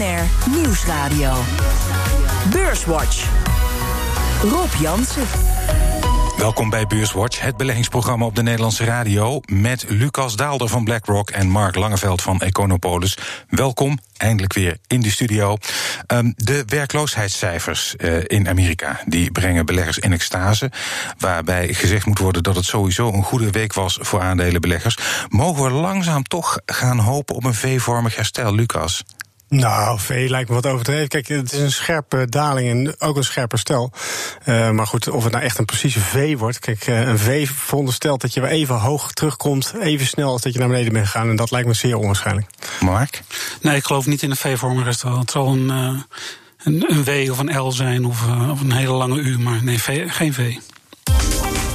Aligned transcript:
BNR 0.00 0.56
Nieuwsradio. 0.56 1.32
Beurswatch. 2.50 3.28
Rob 4.42 4.72
Jansen. 4.80 5.26
Welkom 6.36 6.70
bij 6.70 6.86
Beurswatch, 6.86 7.40
het 7.40 7.56
beleggingsprogramma 7.56 8.24
op 8.24 8.36
de 8.36 8.42
Nederlandse 8.42 8.84
radio. 8.84 9.40
Met 9.46 9.84
Lucas 9.88 10.36
Daalder 10.36 10.68
van 10.68 10.84
BlackRock 10.84 11.30
en 11.30 11.48
Mark 11.48 11.74
Langeveld 11.74 12.22
van 12.22 12.40
Econopolis. 12.40 13.16
Welkom, 13.48 13.98
eindelijk 14.16 14.52
weer 14.52 14.76
in 14.86 15.00
de 15.00 15.10
studio. 15.10 15.56
Um, 16.06 16.32
de 16.36 16.62
werkloosheidscijfers 16.66 17.94
uh, 17.98 18.18
in 18.26 18.48
Amerika 18.48 19.00
die 19.06 19.30
brengen 19.30 19.66
beleggers 19.66 19.98
in 19.98 20.12
extase. 20.12 20.70
Waarbij 21.18 21.74
gezegd 21.74 22.06
moet 22.06 22.18
worden 22.18 22.42
dat 22.42 22.56
het 22.56 22.64
sowieso 22.64 23.12
een 23.12 23.24
goede 23.24 23.50
week 23.50 23.72
was 23.72 23.98
voor 24.00 24.20
aandelenbeleggers. 24.20 24.96
Mogen 25.28 25.64
we 25.64 25.70
langzaam 25.70 26.22
toch 26.22 26.58
gaan 26.66 26.98
hopen 26.98 27.34
op 27.34 27.44
een 27.44 27.54
V-vormig 27.54 28.16
herstel, 28.16 28.54
Lucas? 28.54 29.04
Nou, 29.50 29.98
V 29.98 30.26
lijkt 30.28 30.48
me 30.48 30.54
wat 30.54 30.66
overdreven. 30.66 31.08
Kijk, 31.08 31.28
het 31.28 31.52
is 31.52 31.58
een 31.58 31.72
scherpe 31.72 32.26
daling 32.28 32.68
en 32.70 33.00
ook 33.00 33.16
een 33.16 33.24
scherper 33.24 33.58
stel. 33.58 33.92
Uh, 34.46 34.70
maar 34.70 34.86
goed, 34.86 35.08
of 35.08 35.22
het 35.22 35.32
nou 35.32 35.44
echt 35.44 35.58
een 35.58 35.64
precieze 35.64 36.00
V 36.00 36.38
wordt. 36.38 36.58
Kijk, 36.58 36.86
uh, 36.86 37.00
een 37.00 37.18
V 37.18 37.50
veronderstelt 37.50 38.20
dat 38.20 38.34
je 38.34 38.40
weer 38.40 38.50
even 38.50 38.74
hoog 38.74 39.12
terugkomt, 39.12 39.74
even 39.80 40.06
snel 40.06 40.32
als 40.32 40.42
dat 40.42 40.52
je 40.52 40.58
naar 40.58 40.68
beneden 40.68 40.92
bent 40.92 41.06
gegaan. 41.06 41.28
En 41.28 41.36
dat 41.36 41.50
lijkt 41.50 41.66
me 41.66 41.74
zeer 41.74 41.96
onwaarschijnlijk. 41.96 42.46
Mark? 42.80 43.22
Nee, 43.60 43.76
ik 43.76 43.84
geloof 43.84 44.06
niet 44.06 44.22
in 44.22 44.30
een 44.30 44.36
V-vormig 44.36 44.84
herstel. 44.84 45.18
Het 45.18 45.30
zal 45.30 45.52
een, 45.52 45.68
uh, 45.68 46.00
een, 46.64 46.84
een, 46.90 47.04
W 47.04 47.30
of 47.30 47.38
een 47.38 47.58
L 47.58 47.72
zijn 47.72 48.04
of, 48.04 48.22
of 48.50 48.60
een 48.60 48.72
hele 48.72 48.92
lange 48.92 49.20
U, 49.20 49.38
maar 49.38 49.64
nee, 49.64 49.82
v, 49.82 50.04
geen 50.06 50.34
V. 50.34 50.54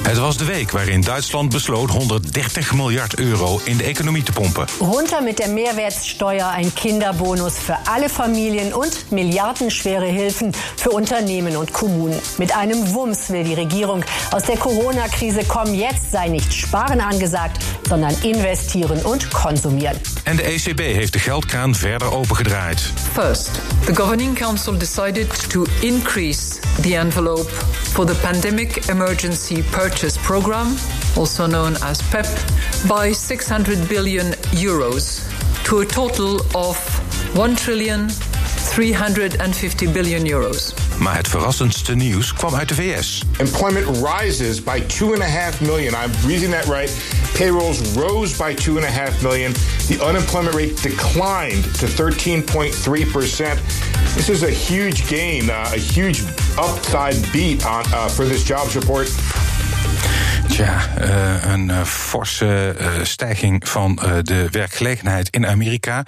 Het 0.06 0.18
was 0.18 0.38
de 0.38 0.46
week 0.46 0.72
waarin 0.72 1.02
Duitsland 1.02 1.50
besloot 1.50 1.90
130 1.90 2.74
miljard 2.74 3.20
euro 3.20 3.60
in 3.64 3.78
de 3.78 3.84
economie 3.84 4.24
te 4.24 4.32
pompen. 4.32 4.68
Runter 4.80 5.24
mit 5.24 5.38
der 5.38 5.50
Mehrwertsteuer, 5.50 6.48
ein 6.48 6.74
Kinderbonus 6.74 7.54
für 7.58 7.78
alle 7.86 8.10
Familien 8.10 8.74
und 8.74 9.12
milliardenschwere 9.12 10.06
Hilfen 10.06 10.54
für 10.76 10.90
Unternehmen 10.90 11.58
und 11.58 11.72
Kommunen. 11.72 12.20
Mit 12.38 12.56
einem 12.56 12.94
Wumms 12.94 13.30
will 13.30 13.44
die 13.44 13.54
Regierung 13.54 14.04
aus 14.32 14.44
der 14.44 14.58
Corona-Krise 14.58 15.44
kommen. 15.44 15.74
Jetzt 15.74 16.12
sei 16.12 16.28
nicht 16.28 16.54
Sparen 16.54 17.02
angesagt, 17.02 17.58
sondern 17.90 18.16
investieren 18.22 19.06
und 19.06 19.32
konsumieren. 19.32 20.00
En 20.24 20.36
de 20.36 20.44
ECB 20.44 20.80
heeft 20.80 21.14
de 21.14 21.20
geldkraan 21.20 21.76
verder 21.76 22.12
opengedraaid. 22.12 22.92
First, 23.14 23.50
the 23.86 23.94
Governing 23.94 24.36
Council 24.36 24.78
decided 24.78 25.50
to 25.50 25.66
increase 25.80 26.60
the 26.82 26.96
envelope 26.96 27.50
for 27.94 28.08
the 28.08 28.16
Pandemic 28.22 28.76
Emergency 28.88 29.64
Purchase 29.70 29.95
Program, 29.96 30.76
also 31.16 31.48
known 31.48 31.78
as 31.82 32.02
PEP, 32.12 32.26
by 32.88 33.14
600 33.14 33.88
billion 33.88 34.34
euros 34.52 35.24
to 35.64 35.80
a 35.80 35.86
total 35.86 36.42
of 36.54 36.78
1 37.36 37.56
trillion 37.56 38.10
350 38.10 39.92
billion 39.92 40.26
euros. 40.28 40.74
Maar 41.00 41.16
het 41.16 41.28
verrassendste 41.28 41.96
nieuws 41.96 42.34
kwam 42.34 42.56
uit 42.56 42.68
de 42.68 42.76
VS. 42.76 43.24
Employment 43.38 43.86
rises 44.06 44.64
by 44.64 44.82
2.5 44.82 45.62
million. 45.62 45.94
I'm 45.94 46.12
reading 46.28 46.52
that 46.52 46.66
right. 46.66 46.92
Payrolls 47.34 47.96
rose 47.96 48.38
by 48.38 48.54
2.5 48.54 49.22
million. 49.22 49.54
The 49.88 50.06
unemployment 50.06 50.56
rate 50.56 50.82
declined 50.82 51.64
to 51.80 51.88
13.3%. 51.88 53.60
This 54.16 54.30
is 54.30 54.44
a 54.44 54.52
huge 54.52 55.08
gain, 55.08 55.50
uh, 55.50 55.72
a 55.74 55.80
huge 55.80 56.22
upside 56.58 57.16
beat 57.32 57.66
on, 57.66 57.84
uh, 57.94 58.08
for 58.08 58.26
this 58.26 58.44
jobs 58.44 58.76
report. 58.76 59.10
Tja, 60.56 60.90
uh, 61.02 61.52
een 61.52 61.70
uh, 61.70 61.84
forse 61.84 62.76
uh, 62.80 62.88
stijging 63.04 63.70
van 63.70 63.96
de 64.24 64.48
werkgelegenheid 64.52 65.30
in 65.30 65.48
Amerika. 65.48 66.06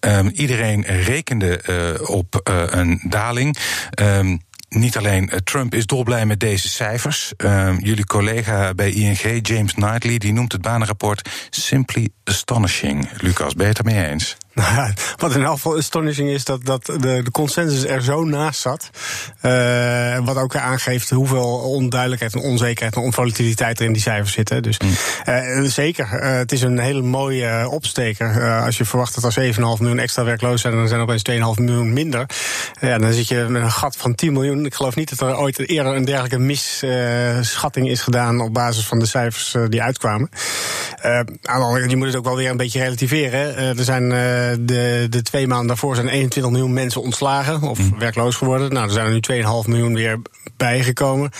Um, 0.00 0.28
iedereen 0.28 0.82
rekende 0.82 1.60
op 2.06 2.40
een 2.70 3.00
daling. 3.08 3.56
Um, 4.00 4.40
niet 4.68 4.96
alleen 4.96 5.30
Trump 5.44 5.74
is 5.74 5.86
dolblij 5.86 6.26
met 6.26 6.40
deze 6.40 6.68
cijfers. 6.68 7.32
Uh, 7.36 7.72
jullie 7.78 8.06
collega 8.06 8.74
bij 8.74 8.90
ING, 8.90 9.46
James 9.46 9.72
Knightley, 9.72 10.18
die 10.18 10.32
noemt 10.32 10.52
het 10.52 10.62
banenrapport 10.62 11.28
simply 11.50 12.08
astonishing. 12.24 13.08
Lucas, 13.16 13.54
ben 13.54 13.66
je 13.66 13.72
het 13.72 13.78
ermee 13.78 14.08
eens? 14.08 14.36
Nou 14.60 14.74
ja, 14.86 14.92
wat 15.16 15.34
in 15.34 15.44
elk 15.44 15.54
geval 15.54 15.76
astonishing 15.76 16.28
is 16.28 16.44
dat, 16.44 16.64
dat 16.64 16.86
de, 16.86 16.98
de 16.98 17.30
consensus 17.30 17.84
er 17.84 18.02
zo 18.02 18.24
naast 18.24 18.60
zat. 18.60 18.90
Uh, 19.42 20.18
wat 20.24 20.36
ook 20.36 20.56
aangeeft 20.56 21.10
hoeveel 21.10 21.46
onduidelijkheid 21.48 22.34
en 22.34 22.40
onzekerheid 22.40 22.96
en 22.96 23.02
onvolatiliteit 23.02 23.78
er 23.78 23.84
in 23.84 23.92
die 23.92 24.02
cijfers 24.02 24.32
zitten. 24.32 24.62
Dus 24.62 24.76
uh, 25.28 25.62
zeker, 25.62 26.08
uh, 26.12 26.36
het 26.36 26.52
is 26.52 26.62
een 26.62 26.78
hele 26.78 27.02
mooie 27.02 27.68
opsteker. 27.68 28.62
als 28.64 28.78
je 28.78 28.84
verwacht 28.84 29.20
dat 29.20 29.34
er 29.34 29.54
7,5 29.54 29.60
miljoen 29.60 29.98
extra 29.98 30.24
werkloos 30.24 30.60
zijn, 30.60 30.74
dan 30.74 30.88
zijn 30.88 31.00
er 31.00 31.06
opeens 31.06 31.56
2,5 31.58 31.64
miljoen 31.64 31.92
minder. 31.92 32.26
ja, 32.80 32.98
dan 32.98 33.12
zit 33.12 33.28
je 33.28 33.46
met 33.48 33.62
een 33.62 33.70
gat 33.70 33.96
van 33.96 34.14
10 34.14 34.32
miljoen. 34.32 34.66
Ik 34.66 34.74
geloof 34.74 34.96
niet 34.96 35.18
dat 35.18 35.28
er 35.28 35.38
ooit 35.38 35.68
eerder 35.68 35.96
een 35.96 36.04
dergelijke 36.04 36.38
misschatting 36.38 37.88
is 37.88 38.00
gedaan 38.00 38.40
op 38.40 38.54
basis 38.54 38.86
van 38.86 38.98
de 38.98 39.06
cijfers 39.06 39.56
die 39.68 39.82
uitkwamen. 39.82 40.30
aan 41.02 41.26
de 41.42 41.50
andere 41.50 41.78
kant, 41.78 41.90
je 41.90 41.96
moet 41.96 42.06
het 42.06 42.16
ook 42.16 42.24
wel 42.24 42.36
weer 42.36 42.50
een 42.50 42.56
beetje 42.56 42.80
relativeren. 42.80 43.56
er 43.78 43.84
zijn 43.84 44.12
de, 44.60 45.06
de 45.10 45.22
twee 45.22 45.46
maanden 45.46 45.66
daarvoor 45.66 45.94
zijn 45.94 46.08
21 46.08 46.52
miljoen 46.52 46.72
mensen 46.72 47.02
ontslagen 47.02 47.62
of 47.62 47.78
mm. 47.78 47.98
werkloos 47.98 48.36
geworden. 48.36 48.72
Nou, 48.72 48.86
er 48.86 48.92
zijn 48.92 49.06
er 49.06 49.12
nu 49.12 49.42
2,5 49.64 49.68
miljoen 49.68 49.94
weer 49.94 50.20
bijgekomen. 50.56 51.30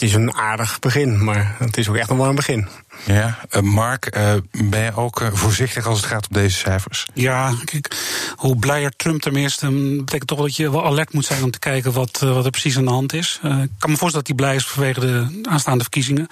Het 0.00 0.08
is 0.08 0.14
een 0.14 0.34
aardig 0.34 0.78
begin, 0.78 1.24
maar 1.24 1.56
het 1.58 1.76
is 1.76 1.88
ook 1.88 1.96
echt 1.96 2.08
nog 2.08 2.18
wel 2.18 2.28
een 2.28 2.34
begin. 2.34 2.68
Ja, 3.04 3.38
uh, 3.56 3.62
Mark, 3.62 4.16
uh, 4.16 4.34
ben 4.50 4.82
je 4.82 4.96
ook 4.96 5.20
uh, 5.20 5.28
voorzichtig 5.32 5.86
als 5.86 6.00
het 6.00 6.06
gaat 6.06 6.28
om 6.28 6.34
deze 6.34 6.56
cijfers? 6.56 7.06
Ja, 7.14 7.54
kijk, 7.64 7.96
hoe 8.36 8.56
blijer 8.56 8.92
Trump 8.96 9.24
ermee 9.24 9.44
is, 9.44 9.58
dan 9.58 9.96
betekent 9.96 10.26
toch 10.28 10.40
dat 10.40 10.56
je 10.56 10.70
wel 10.70 10.84
alert 10.84 11.12
moet 11.12 11.24
zijn 11.24 11.42
om 11.42 11.50
te 11.50 11.58
kijken 11.58 11.92
wat, 11.92 12.18
wat 12.18 12.44
er 12.44 12.50
precies 12.50 12.76
aan 12.76 12.84
de 12.84 12.90
hand 12.90 13.12
is. 13.12 13.40
ik 13.42 13.70
kan 13.78 13.90
me 13.90 13.96
voorstellen 13.96 14.12
dat 14.12 14.26
hij 14.26 14.34
blij 14.34 14.54
is 14.54 14.66
vanwege 14.66 15.00
de 15.00 15.40
aanstaande 15.42 15.82
verkiezingen. 15.82 16.26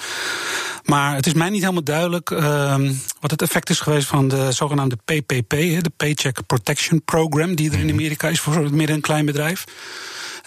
Maar 0.85 1.15
het 1.15 1.27
is 1.27 1.35
mij 1.35 1.51
niet 1.51 1.61
helemaal 1.61 1.85
duidelijk 1.85 2.31
ehm, 2.31 2.93
wat 3.21 3.31
het 3.31 3.43
effect 3.43 3.71
is 3.71 3.81
geweest 3.81 4.09
van 4.09 4.29
de 4.29 4.53
zogenaamde 4.53 4.97
PPP, 4.97 5.51
de 5.51 5.93
Paycheck 5.97 6.47
Protection 6.47 7.03
Program, 7.05 7.55
die 7.55 7.71
er 7.71 7.79
in 7.79 7.91
Amerika 7.91 8.29
is 8.29 8.41
voor 8.41 8.55
het 8.55 8.73
midden- 8.73 8.97
en 8.97 9.03
kleinbedrijf. 9.03 9.65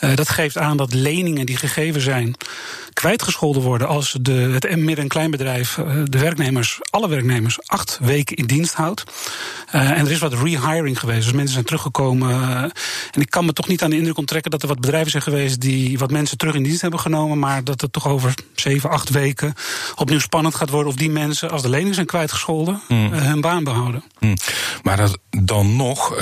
Uh, 0.02 0.16
dat 0.16 0.30
geeft 0.30 0.58
aan 0.58 0.78
dat 0.78 0.94
leningen 0.94 1.46
die 1.46 1.58
gegeven 1.58 2.02
zijn 2.02 2.36
kwijtgescholden 2.94 3.62
worden 3.62 3.88
als 3.88 4.18
de, 4.22 4.32
het 4.32 4.76
midden- 4.76 5.04
en 5.04 5.08
kleinbedrijf 5.08 5.78
uh, 5.78 6.04
de 6.06 6.20
werknemers, 6.20 6.80
alle 6.90 7.10
werknemers, 7.10 7.60
acht 7.66 8.00
weken 8.02 8.36
in 8.36 8.46
dienst 8.46 8.74
houdt. 8.74 9.04
Uh, 9.76 9.90
en 9.90 10.06
er 10.06 10.12
is 10.12 10.20
wat 10.20 10.34
rehiring 10.34 11.00
geweest, 11.00 11.24
dus 11.24 11.34
mensen 11.34 11.54
zijn 11.54 11.66
teruggekomen. 11.66 12.62
en 13.12 13.22
ik 13.22 13.30
kan 13.30 13.46
me 13.46 13.54
toch 13.54 13.68
niet 13.68 13.84
aan 13.84 13.90
de 13.90 13.98
indruk 13.98 14.18
onttrekken 14.18 14.52
dat 14.52 14.62
er 14.62 14.68
wat 14.68 14.80
bedrijven 14.80 15.12
zijn 15.12 15.24
geweest 15.24 15.62
die 15.62 15.98
wat 15.98 16.12
mensen 16.12 16.38
terug 16.38 16.56
in 16.56 16.64
dienst 16.64 16.82
hebben 16.82 17.00
genomen, 17.00 17.40
maar 17.40 17.64
dat 17.64 17.82
het 17.82 17.94
toch 17.94 18.08
over 18.08 18.34
zeven, 18.62 18.90
acht 18.90 19.10
weken 19.10 19.54
opnieuw 19.96 20.20
spannend 20.20 20.56
gaat 20.56 20.70
worden 20.70 20.92
of 20.92 20.98
die 20.98 21.10
mensen, 21.10 21.50
als 21.50 21.62
de 21.62 21.70
leningen 21.70 21.94
zijn 21.94 22.06
kwijtgescholden, 22.06 22.82
mm. 22.88 23.14
hun 23.14 23.42
baan 23.42 23.64
behouden. 23.64 24.04
Mm. 24.20 24.36
Maar 24.84 24.98
dat, 24.98 25.18
dan 25.30 25.76
nog, 25.76 26.16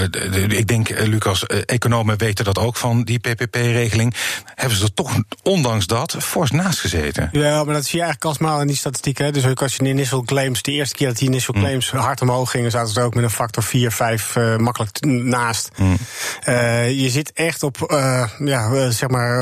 ik 0.47 0.67
denk, 0.67 0.89
Lucas, 0.89 1.45
economen 1.45 2.17
weten 2.17 2.45
dat 2.45 2.57
ook 2.57 2.75
van 2.75 3.03
die 3.03 3.19
PPP-regeling, 3.19 4.13
hebben 4.55 4.77
ze 4.77 4.83
er 4.83 4.94
toch 4.94 5.17
ondanks 5.44 5.88
dat 5.88 6.16
fors 6.19 6.51
naast 6.51 6.79
gezeten. 6.79 7.29
Ja, 7.31 7.63
maar 7.63 7.73
dat 7.73 7.85
zie 7.85 8.00
je 8.00 8.03
eigenlijk 8.05 8.25
alsmaar 8.25 8.61
in 8.61 8.67
die 8.67 8.75
statistiek. 8.75 9.17
Hè. 9.17 9.31
Dus 9.31 9.45
ook 9.45 9.61
als 9.61 9.75
je 9.75 9.83
de 9.83 9.89
initial 9.89 10.23
claims, 10.23 10.61
de 10.61 10.71
eerste 10.71 10.95
keer 10.95 11.07
dat 11.07 11.17
die 11.17 11.27
initial 11.27 11.56
mm. 11.56 11.61
claims 11.61 11.91
hard 11.91 12.21
omhoog 12.21 12.51
gingen, 12.51 12.71
zaten 12.71 12.94
ze 12.94 13.01
ook 13.01 13.16
met 13.16 13.23
een 13.23 13.29
factor 13.29 13.63
4, 13.63 13.91
5 13.91 14.35
uh, 14.35 14.57
makkelijk 14.57 15.06
naast. 15.06 15.69
Mm. 15.75 15.97
Uh, 16.45 17.00
je 17.01 17.09
zit 17.09 17.31
echt 17.33 17.63
op, 17.63 17.91
uh, 17.91 18.29
ja, 18.39 18.91
zeg 18.91 19.09
maar, 19.09 19.38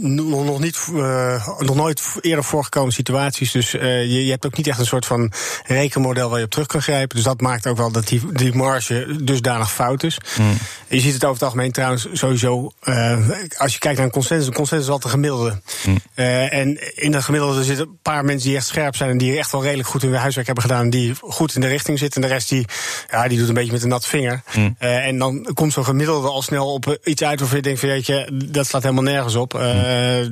nog, 0.00 0.60
niet, 0.60 0.78
nog 1.74 1.84
nooit 1.84 2.02
eerder 2.20 2.44
voorgekomen 2.44 2.92
situaties. 2.92 3.52
Dus 3.52 3.70
je, 3.70 4.24
je 4.24 4.30
hebt 4.30 4.46
ook 4.46 4.56
niet 4.56 4.66
echt 4.66 4.78
een 4.78 4.86
soort 4.86 5.06
van 5.06 5.32
rekenmodel 5.66 6.30
waar 6.30 6.38
je 6.38 6.44
op 6.44 6.50
terug 6.50 6.66
kan 6.66 6.82
grijpen. 6.82 7.16
Dus 7.16 7.24
dat 7.24 7.40
maakt 7.40 7.66
ook 7.66 7.76
wel 7.76 7.92
dat 7.92 8.08
die, 8.08 8.32
die 8.32 8.54
marge 8.54 9.16
dusdanig 9.22 9.72
fout 9.72 10.02
is. 10.02 10.18
Mm. 10.38 10.56
Je 10.88 11.00
ziet 11.00 11.12
het 11.12 11.22
over 11.22 11.34
het 11.34 11.42
algemeen 11.42 11.72
trouwens 11.72 12.06
sowieso, 12.12 12.72
als 13.56 13.72
je 13.72 13.78
kijkt 13.78 13.96
naar 13.96 14.06
een 14.06 14.12
consensus, 14.12 14.46
een 14.46 14.52
consensus 14.52 14.86
is 14.86 14.92
altijd 14.92 15.14
een 15.14 15.20
gemiddelde. 15.20 15.60
Mm. 15.86 15.98
Uh, 16.14 16.52
en 16.52 16.96
in 17.02 17.10
dat 17.10 17.24
gemiddelde 17.24 17.64
zitten 17.64 17.86
een 17.86 17.98
paar 18.02 18.24
mensen 18.24 18.48
die 18.48 18.56
echt 18.56 18.66
scherp 18.66 18.96
zijn 18.96 19.10
en 19.10 19.18
die 19.18 19.38
echt 19.38 19.52
wel 19.52 19.62
redelijk 19.62 19.88
goed 19.88 20.02
hun 20.02 20.14
huiswerk 20.14 20.46
hebben 20.46 20.64
gedaan, 20.64 20.90
die 20.90 21.14
goed 21.20 21.54
in 21.54 21.60
de 21.60 21.66
richting 21.66 21.98
zitten. 21.98 22.22
En 22.22 22.28
de 22.28 22.34
rest 22.34 22.48
die, 22.48 22.64
ja, 23.10 23.28
die 23.28 23.38
doet 23.38 23.48
een 23.48 23.54
beetje 23.54 23.72
met 23.72 23.82
een 23.82 23.88
nat 23.88 24.06
vinger. 24.06 24.42
Mm. 24.54 24.76
Uh, 24.80 25.06
en 25.06 25.18
dan 25.18 25.48
komt 25.54 25.72
zo'n 25.72 25.84
gemiddelde 25.84 26.28
al 26.28 26.42
snel 26.42 26.72
op 26.72 26.98
iets 27.04 27.22
uit 27.22 27.40
waarvan 27.40 27.56
je 27.56 27.62
denkt 27.62 27.80
van 27.80 27.88
weet 27.88 28.06
je, 28.06 28.46
dat 28.50 28.66
slaat 28.66 28.82
helemaal 28.82 29.04
nergens 29.04 29.34
op. 29.34 29.60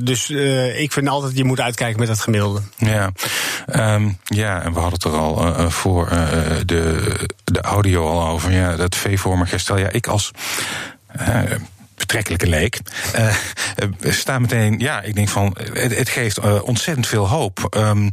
Dus 0.00 0.30
ik 0.76 0.92
vind 0.92 1.08
altijd 1.08 1.27
je 1.34 1.44
moet 1.44 1.60
uitkijken 1.60 1.98
met 1.98 2.08
dat 2.08 2.20
gemiddelde. 2.20 2.62
Ja, 2.76 3.10
um, 3.94 4.18
ja 4.24 4.62
en 4.62 4.72
we 4.72 4.80
hadden 4.80 4.98
het 5.02 5.04
er 5.04 5.18
al 5.18 5.70
voor 5.70 6.08
de, 6.64 7.14
de 7.44 7.60
audio 7.60 8.08
al 8.08 8.28
over. 8.28 8.52
Ja, 8.52 8.76
dat 8.76 8.96
V-vormig 8.96 9.50
herstel. 9.50 9.78
Ja, 9.78 9.88
ik 9.88 10.06
als 10.06 10.30
betrekkelijke 11.94 12.46
leek. 12.46 12.80
Uh, 13.16 13.34
sta 14.00 14.38
meteen, 14.38 14.78
ja, 14.78 15.02
ik 15.02 15.14
denk 15.14 15.28
van, 15.28 15.56
het, 15.72 16.08
geeft 16.08 16.38
uh, 16.38 16.62
ontzettend 16.62 17.06
veel 17.06 17.28
hoop. 17.28 17.76
Um, 17.76 18.12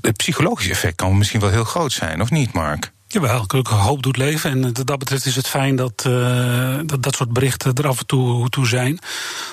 het 0.00 0.16
psychologische 0.16 0.70
effect 0.70 0.96
kan 0.96 1.18
misschien 1.18 1.40
wel 1.40 1.50
heel 1.50 1.64
groot 1.64 1.92
zijn, 1.92 2.20
of 2.20 2.30
niet, 2.30 2.52
Mark? 2.52 2.92
Jawel, 3.10 3.44
hoop 3.62 4.02
doet 4.02 4.16
leven. 4.16 4.50
En 4.50 4.62
wat 4.62 4.86
dat 4.86 4.98
betreft 4.98 5.26
is 5.26 5.36
het 5.36 5.48
fijn 5.48 5.76
dat, 5.76 6.04
uh, 6.06 6.78
dat 6.86 7.02
dat 7.02 7.14
soort 7.14 7.32
berichten 7.32 7.74
er 7.74 7.88
af 7.88 7.98
en 7.98 8.06
toe, 8.06 8.48
toe 8.48 8.66
zijn. 8.66 8.98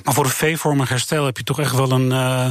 Maar 0.04 0.14
voor 0.14 0.24
een 0.24 0.30
V-vormig 0.30 0.90
herstel 0.90 1.26
heb 1.26 1.38
je 1.38 1.44
toch 1.44 1.60
echt 1.60 1.76
wel 1.76 1.92
een. 1.92 2.12
Uh, 2.12 2.48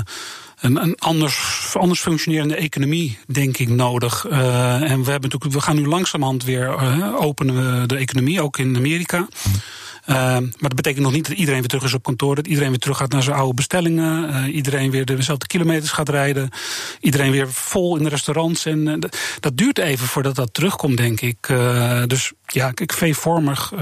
een, 0.60 0.82
een 0.82 0.94
anders, 0.98 1.74
anders 1.78 2.00
functionerende 2.00 2.54
economie, 2.54 3.18
denk 3.26 3.56
ik, 3.56 3.68
nodig. 3.68 4.24
En 4.24 5.04
we, 5.04 5.10
hebben 5.10 5.30
natuurlijk, 5.30 5.52
we 5.52 5.60
gaan 5.60 5.76
nu 5.76 5.86
langzamerhand 5.86 6.44
weer 6.44 6.82
uh, 6.82 7.14
openen 7.20 7.88
de 7.88 7.96
economie, 7.96 8.42
ook 8.42 8.58
in 8.58 8.76
Amerika. 8.76 9.28
Uh, 10.06 10.16
maar 10.16 10.50
dat 10.58 10.74
betekent 10.74 11.04
nog 11.04 11.12
niet 11.12 11.28
dat 11.28 11.36
iedereen 11.36 11.60
weer 11.60 11.68
terug 11.68 11.84
is 11.84 11.94
op 11.94 12.02
kantoor. 12.02 12.34
Dat 12.34 12.46
iedereen 12.46 12.70
weer 12.70 12.78
terug 12.78 12.96
gaat 12.96 13.12
naar 13.12 13.22
zijn 13.22 13.36
oude 13.36 13.54
bestellingen. 13.54 14.30
Uh, 14.30 14.54
iedereen 14.54 14.90
weer 14.90 15.04
dezelfde 15.04 15.46
kilometers 15.46 15.90
gaat 15.90 16.08
rijden. 16.08 16.50
Iedereen 17.00 17.30
weer 17.30 17.52
vol 17.52 17.96
in 17.96 18.02
de 18.02 18.08
restaurants. 18.08 18.66
En 18.66 18.86
uh, 18.86 18.94
dat 19.40 19.56
duurt 19.56 19.78
even 19.78 20.06
voordat 20.06 20.34
dat 20.34 20.54
terugkomt, 20.54 20.96
denk 20.96 21.20
ik. 21.20 21.52
dus 22.06 22.32
ja, 22.46 22.72
ik 22.74 22.92
V-vormig 22.92 23.72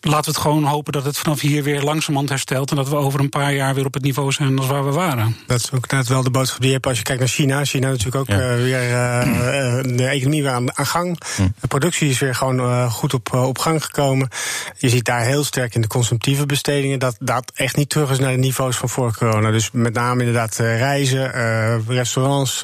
laten 0.00 0.24
we 0.24 0.30
het 0.30 0.36
gewoon 0.36 0.64
hopen 0.64 0.92
dat 0.92 1.04
het 1.04 1.18
vanaf 1.18 1.40
hier 1.40 1.62
weer 1.62 1.82
langzamerhand 1.82 2.28
herstelt. 2.28 2.70
En 2.70 2.76
dat 2.76 2.88
we 2.88 2.96
over 2.96 3.20
een 3.20 3.28
paar 3.28 3.54
jaar 3.54 3.74
weer 3.74 3.84
op 3.84 3.94
het 3.94 4.02
niveau 4.02 4.32
zijn 4.32 4.58
als 4.58 4.66
waar 4.66 4.84
we 4.84 4.92
waren. 4.92 5.36
Dat 5.46 5.58
is 5.58 5.72
ook 5.72 5.90
net 5.90 6.08
wel 6.08 6.22
de 6.22 6.30
boodschap 6.30 6.58
die 6.58 6.66
je 6.66 6.74
hebt 6.74 6.86
als 6.86 6.98
je 6.98 7.04
kijkt 7.04 7.20
naar 7.20 7.30
China. 7.30 7.64
China 7.64 7.88
natuurlijk 7.88 8.16
ook 8.16 8.26
ja. 8.26 8.50
uh, 8.50 8.62
weer 8.62 8.90
uh, 8.90 9.96
de 9.96 10.06
economie 10.06 10.42
weer 10.42 10.52
aan, 10.52 10.76
aan 10.76 10.86
gang. 10.86 11.18
Hm. 11.36 11.48
De 11.60 11.66
productie 11.66 12.08
is 12.08 12.18
weer 12.18 12.34
gewoon 12.34 12.58
uh, 12.58 12.92
goed 12.92 13.14
op, 13.14 13.32
op 13.32 13.58
gang 13.58 13.84
gekomen. 13.84 14.28
Je 14.76 14.88
ziet 14.88 15.04
daar 15.04 15.24
heel 15.24 15.44
sterk 15.44 15.74
in 15.74 15.80
de 15.80 15.86
consumptieve 15.86 16.46
bestedingen 16.46 16.98
dat 16.98 17.16
dat 17.18 17.52
echt 17.54 17.76
niet 17.76 17.88
terug 17.88 18.10
is 18.10 18.18
naar 18.18 18.32
de 18.32 18.38
niveaus 18.38 18.76
van 18.76 18.88
voor 18.88 19.16
corona. 19.16 19.50
Dus 19.50 19.70
met 19.72 19.94
name 19.94 20.18
inderdaad 20.18 20.56
reizen, 20.56 21.30
restaurants. 21.88 22.60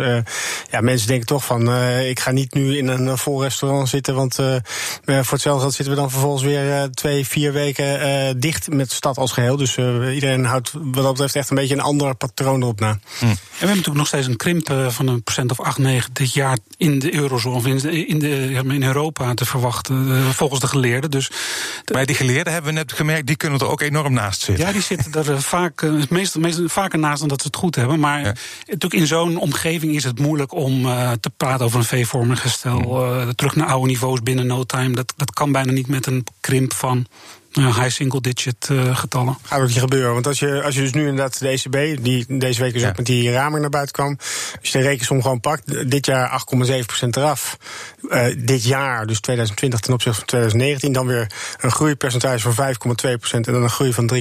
ja, 0.70 0.80
mensen 0.80 1.08
denken 1.08 1.26
toch 1.26 1.44
van 1.44 1.74
ik 2.00 2.20
ga 2.20 2.30
niet 2.30 2.54
nu 2.54 2.76
in 2.76 2.88
een 2.88 3.18
vol 3.18 3.42
restaurant 3.42 3.88
zitten, 3.88 4.14
want 4.14 4.34
voor 4.34 5.14
hetzelfde 5.30 5.60
geld 5.60 5.74
zitten 5.74 5.94
we 5.94 6.00
dan 6.00 6.10
vervolgens 6.10 6.42
weer 6.42 6.90
twee, 7.04 7.26
vier 7.26 7.52
weken 7.52 8.00
uh, 8.00 8.34
dicht 8.36 8.68
met 8.68 8.88
de 8.88 8.94
stad 8.94 9.16
als 9.18 9.32
geheel. 9.32 9.56
Dus 9.56 9.76
uh, 9.76 10.14
iedereen 10.14 10.44
houdt 10.44 10.72
wat 10.72 10.94
dat 10.94 11.12
betreft 11.12 11.36
echt 11.36 11.50
een 11.50 11.56
beetje 11.56 11.74
een 11.74 11.80
ander 11.80 12.14
patroon 12.14 12.62
erop 12.62 12.80
na. 12.80 12.98
Hm. 13.18 13.24
En 13.24 13.28
we 13.30 13.36
hebben 13.48 13.68
natuurlijk 13.68 13.96
nog 13.96 14.06
steeds 14.06 14.26
een 14.26 14.36
krimp 14.36 14.70
uh, 14.70 14.88
van 14.88 15.06
een 15.06 15.22
procent 15.22 15.50
of 15.50 15.60
8, 15.60 15.78
9 15.78 16.10
dit 16.12 16.34
jaar 16.34 16.58
in 16.76 16.98
de 16.98 17.14
eurozone 17.14 17.56
of 17.56 17.66
in, 17.66 17.78
de, 17.78 18.06
in, 18.06 18.18
de, 18.18 18.52
in 18.52 18.82
Europa 18.82 19.34
te 19.34 19.44
verwachten, 19.44 20.34
volgens 20.34 20.60
de 20.60 20.66
geleerden. 20.66 21.10
Dus 21.10 21.30
maar 21.92 22.06
die 22.06 22.16
geleerden 22.16 22.52
hebben 22.52 22.72
we 22.72 22.78
net 22.78 22.92
gemerkt, 22.92 23.26
die 23.26 23.36
kunnen 23.36 23.58
er 23.58 23.68
ook 23.68 23.80
enorm 23.80 24.12
naast 24.12 24.40
zitten. 24.40 24.66
Ja, 24.66 24.72
die 24.72 24.82
zitten 24.82 25.24
er 25.24 25.42
vaak, 25.42 25.82
meestal, 26.08 26.40
meestal 26.40 26.68
vaker 26.68 26.98
naast 26.98 27.20
dan 27.20 27.28
dat 27.28 27.40
ze 27.40 27.46
het 27.46 27.56
goed 27.56 27.74
hebben. 27.74 28.00
Maar 28.00 28.20
ja. 28.20 28.34
natuurlijk 28.66 28.94
in 28.94 29.06
zo'n 29.06 29.38
omgeving 29.38 29.94
is 29.94 30.04
het 30.04 30.18
moeilijk 30.18 30.52
om 30.52 30.82
te 31.20 31.30
praten 31.36 31.64
over 31.64 31.78
een 31.78 31.84
V-vormig 31.84 32.40
gestel. 32.40 32.80
Hm. 32.80 33.32
terug 33.32 33.56
naar 33.56 33.68
oude 33.68 33.86
niveaus 33.86 34.22
binnen 34.22 34.46
no 34.46 34.64
time. 34.64 34.94
Dat, 34.94 35.12
dat 35.16 35.32
kan 35.32 35.52
bijna 35.52 35.72
niet 35.72 35.88
met 35.88 36.06
een 36.06 36.24
krimp 36.40 36.72
van 36.72 36.93
on 36.94 37.06
high 37.54 37.88
single-digit 37.88 38.68
uh, 38.72 38.96
getallen. 38.96 39.36
Gaat 39.42 39.60
ook 39.60 39.66
niet 39.66 39.78
gebeuren. 39.78 40.12
Want 40.12 40.26
als 40.26 40.38
je, 40.38 40.62
als 40.62 40.74
je 40.74 40.80
dus 40.80 40.92
nu 40.92 41.00
inderdaad 41.00 41.38
de 41.38 41.48
ECB, 41.48 42.04
die 42.04 42.38
deze 42.38 42.62
week 42.62 42.72
dus 42.72 42.82
ja. 42.82 42.88
ook 42.88 42.96
met 42.96 43.06
die 43.06 43.32
raming 43.32 43.60
naar 43.60 43.70
buiten 43.70 43.94
kwam. 43.94 44.16
Als 44.60 44.70
je 44.70 44.78
de 44.78 44.84
rekensom 44.84 45.22
gewoon 45.22 45.40
pakt, 45.40 45.90
dit 45.90 46.06
jaar 46.06 46.44
8,7% 46.56 47.08
eraf. 47.10 47.56
Uh, 48.08 48.24
dit 48.38 48.64
jaar, 48.64 49.06
dus 49.06 49.20
2020 49.20 49.80
ten 49.80 49.92
opzichte 49.92 50.18
van 50.18 50.26
2019, 50.26 50.92
dan 50.92 51.06
weer 51.06 51.30
een 51.60 51.70
groeipercentage 51.70 52.52
van 52.52 52.74
5,2% 52.74 53.30
en 53.30 53.42
dan 53.42 53.62
een 53.62 53.70
groei 53.70 53.92
van 53.92 54.10
3,3%. 54.14 54.20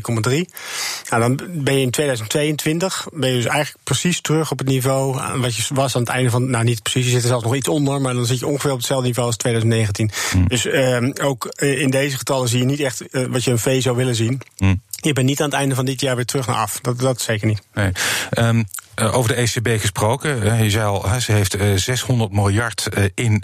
Nou, 1.09 1.21
dan 1.21 1.39
ben 1.63 1.75
je 1.75 1.81
in 1.81 1.91
2022, 1.91 3.07
ben 3.13 3.29
je 3.29 3.35
dus 3.35 3.45
eigenlijk 3.45 3.83
precies 3.83 4.21
terug 4.21 4.51
op 4.51 4.57
het 4.57 4.67
niveau 4.67 5.19
wat 5.39 5.55
je 5.55 5.63
was 5.73 5.95
aan 5.95 6.01
het 6.01 6.09
einde 6.09 6.29
van, 6.29 6.49
nou 6.49 6.63
niet 6.63 6.81
precies, 6.81 7.05
je 7.05 7.11
zit 7.11 7.21
er 7.21 7.27
zelfs 7.27 7.43
nog 7.43 7.55
iets 7.55 7.67
onder, 7.67 8.01
maar 8.01 8.13
dan 8.13 8.25
zit 8.25 8.39
je 8.39 8.47
ongeveer 8.47 8.71
op 8.71 8.77
hetzelfde 8.77 9.07
niveau 9.07 9.27
als 9.27 9.37
2019. 9.37 10.11
Hm. 10.31 10.47
Dus 10.47 10.65
uh, 10.65 11.09
ook 11.21 11.45
in 11.55 11.89
deze 11.89 12.17
getallen 12.17 12.47
zie 12.47 12.59
je 12.59 12.65
niet 12.65 12.79
echt 12.79 13.03
wat 13.29 13.43
je 13.43 13.51
een 13.51 13.59
V 13.59 13.81
zou 13.81 13.95
willen 13.95 14.15
zien. 14.15 14.41
Hm. 14.57 14.75
Je 14.89 15.13
bent 15.13 15.27
niet 15.27 15.39
aan 15.39 15.49
het 15.49 15.55
einde 15.55 15.75
van 15.75 15.85
dit 15.85 16.01
jaar 16.01 16.15
weer 16.15 16.25
terug 16.25 16.47
naar 16.47 16.55
af. 16.55 16.79
Dat, 16.81 16.99
dat 16.99 17.21
zeker 17.21 17.47
niet. 17.47 17.61
Nee. 17.73 17.91
Um, 18.37 18.65
uh, 18.95 19.17
over 19.17 19.35
de 19.35 19.35
ECB 19.35 19.81
gesproken. 19.81 20.63
je 20.63 20.69
zei 20.69 20.85
al, 20.85 21.19
ze 21.19 21.31
heeft 21.31 21.55
uh, 21.55 21.75
600 21.75 22.31
miljard 22.31 22.87
uh, 22.97 23.05
in 23.13 23.43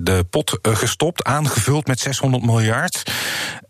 de 0.00 0.26
pot 0.30 0.58
gestopt, 0.62 1.24
aangevuld 1.24 1.86
met 1.86 2.00
600 2.00 2.44
miljard. 2.44 3.02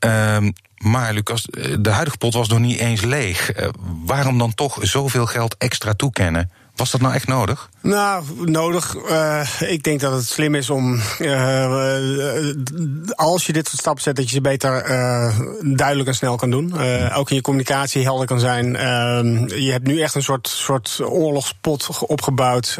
Um, 0.00 0.52
maar 0.78 1.12
Lucas, 1.12 1.42
de 1.80 1.90
huidige 1.90 2.16
pot 2.16 2.34
was 2.34 2.48
nog 2.48 2.58
niet 2.58 2.78
eens 2.78 3.00
leeg. 3.00 3.52
waarom 4.04 4.38
dan 4.38 4.54
toch 4.54 4.78
zoveel 4.80 5.26
geld 5.26 5.56
extra 5.56 5.94
toekennen? 5.94 6.50
Was 6.74 6.90
dat 6.90 7.00
nou 7.00 7.14
echt 7.14 7.26
nodig? 7.26 7.70
Nou, 7.82 8.24
nodig. 8.44 8.96
Uh, 9.10 9.48
ik 9.60 9.82
denk 9.82 10.00
dat 10.00 10.12
het 10.12 10.26
slim 10.26 10.54
is 10.54 10.70
om, 10.70 11.00
uh, 11.18 12.04
als 13.14 13.46
je 13.46 13.52
dit 13.52 13.66
soort 13.68 13.80
stappen 13.80 14.02
zet, 14.02 14.16
dat 14.16 14.28
je 14.28 14.34
ze 14.34 14.40
beter 14.40 14.90
uh, 14.90 15.38
duidelijk 15.76 16.08
en 16.08 16.14
snel 16.14 16.36
kan 16.36 16.50
doen. 16.50 16.72
ook 17.14 17.30
in 17.30 17.36
je 17.36 17.42
communicatie 17.42 18.02
helder 18.02 18.26
kan 18.26 18.40
zijn. 18.40 18.72
je 19.62 19.68
hebt 19.70 19.86
nu 19.86 20.00
echt 20.00 20.14
een 20.14 20.22
soort, 20.22 20.48
soort 20.48 21.00
oorlogspot 21.02 21.88
opgebouwd, 22.06 22.78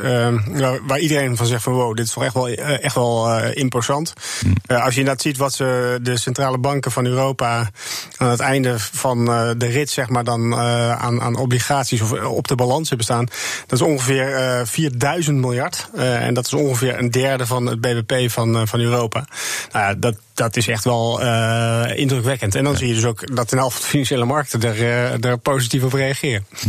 waar 0.87 0.99
iedereen 0.99 1.37
van 1.37 1.47
zegt 1.47 1.63
van 1.63 1.73
wow, 1.73 1.97
dit 1.97 2.07
is 2.07 2.13
toch 2.13 2.25
echt 2.25 2.35
wel, 2.35 2.49
echt 2.49 2.95
wel 2.95 3.43
imposant. 3.43 4.13
Mm. 4.45 4.77
als 4.77 4.95
je 4.95 5.01
inderdaad 5.01 5.23
ziet 5.23 5.37
wat 5.37 5.55
ze, 5.55 5.99
de 6.03 6.17
centrale 6.17 6.59
banken 6.59 6.91
van 6.91 7.07
Europa 7.07 7.71
aan 8.17 8.31
het 8.31 8.41
einde 8.41 8.79
van 8.79 9.25
de 9.59 9.67
rit, 9.67 9.91
zeg 9.91 10.09
maar, 10.09 10.25
dan 10.25 10.55
aan, 10.55 11.21
aan 11.21 11.37
obligaties 11.37 12.01
of 12.01 12.13
op 12.13 12.49
de 12.49 12.55
balans 12.55 12.89
hebben 12.89 13.07
staan, 13.07 13.27
dat 13.67 13.81
is 13.81 13.87
ongeveer 13.87 14.67
4000 14.99 15.39
miljard. 15.39 15.89
Uh, 15.95 16.27
en 16.27 16.35
dat 16.35 16.47
is 16.47 16.53
ongeveer 16.53 16.99
een 16.99 17.11
derde 17.11 17.47
van 17.47 17.67
het 17.67 17.81
BBP 17.81 18.31
van, 18.31 18.57
uh, 18.57 18.63
van 18.65 18.81
Europa. 18.81 19.25
Nou 19.73 19.85
ja, 19.85 19.95
dat, 19.95 20.17
dat 20.35 20.57
is 20.57 20.69
echt 20.69 20.85
wel 20.85 21.23
uh, 21.23 21.85
indrukwekkend. 21.95 22.55
En 22.55 22.65
dan 22.65 22.77
zie 22.77 22.89
je 22.89 22.95
dus 22.95 23.05
ook 23.05 23.35
dat 23.37 23.53
een 23.53 23.59
half 23.59 23.81
de 23.81 23.87
financiële 23.87 24.25
markten 24.25 24.63
er, 24.63 25.21
er 25.21 25.39
positief 25.39 25.83
op 25.83 25.93
reageren. 25.93 26.47
Hm. 26.61 26.69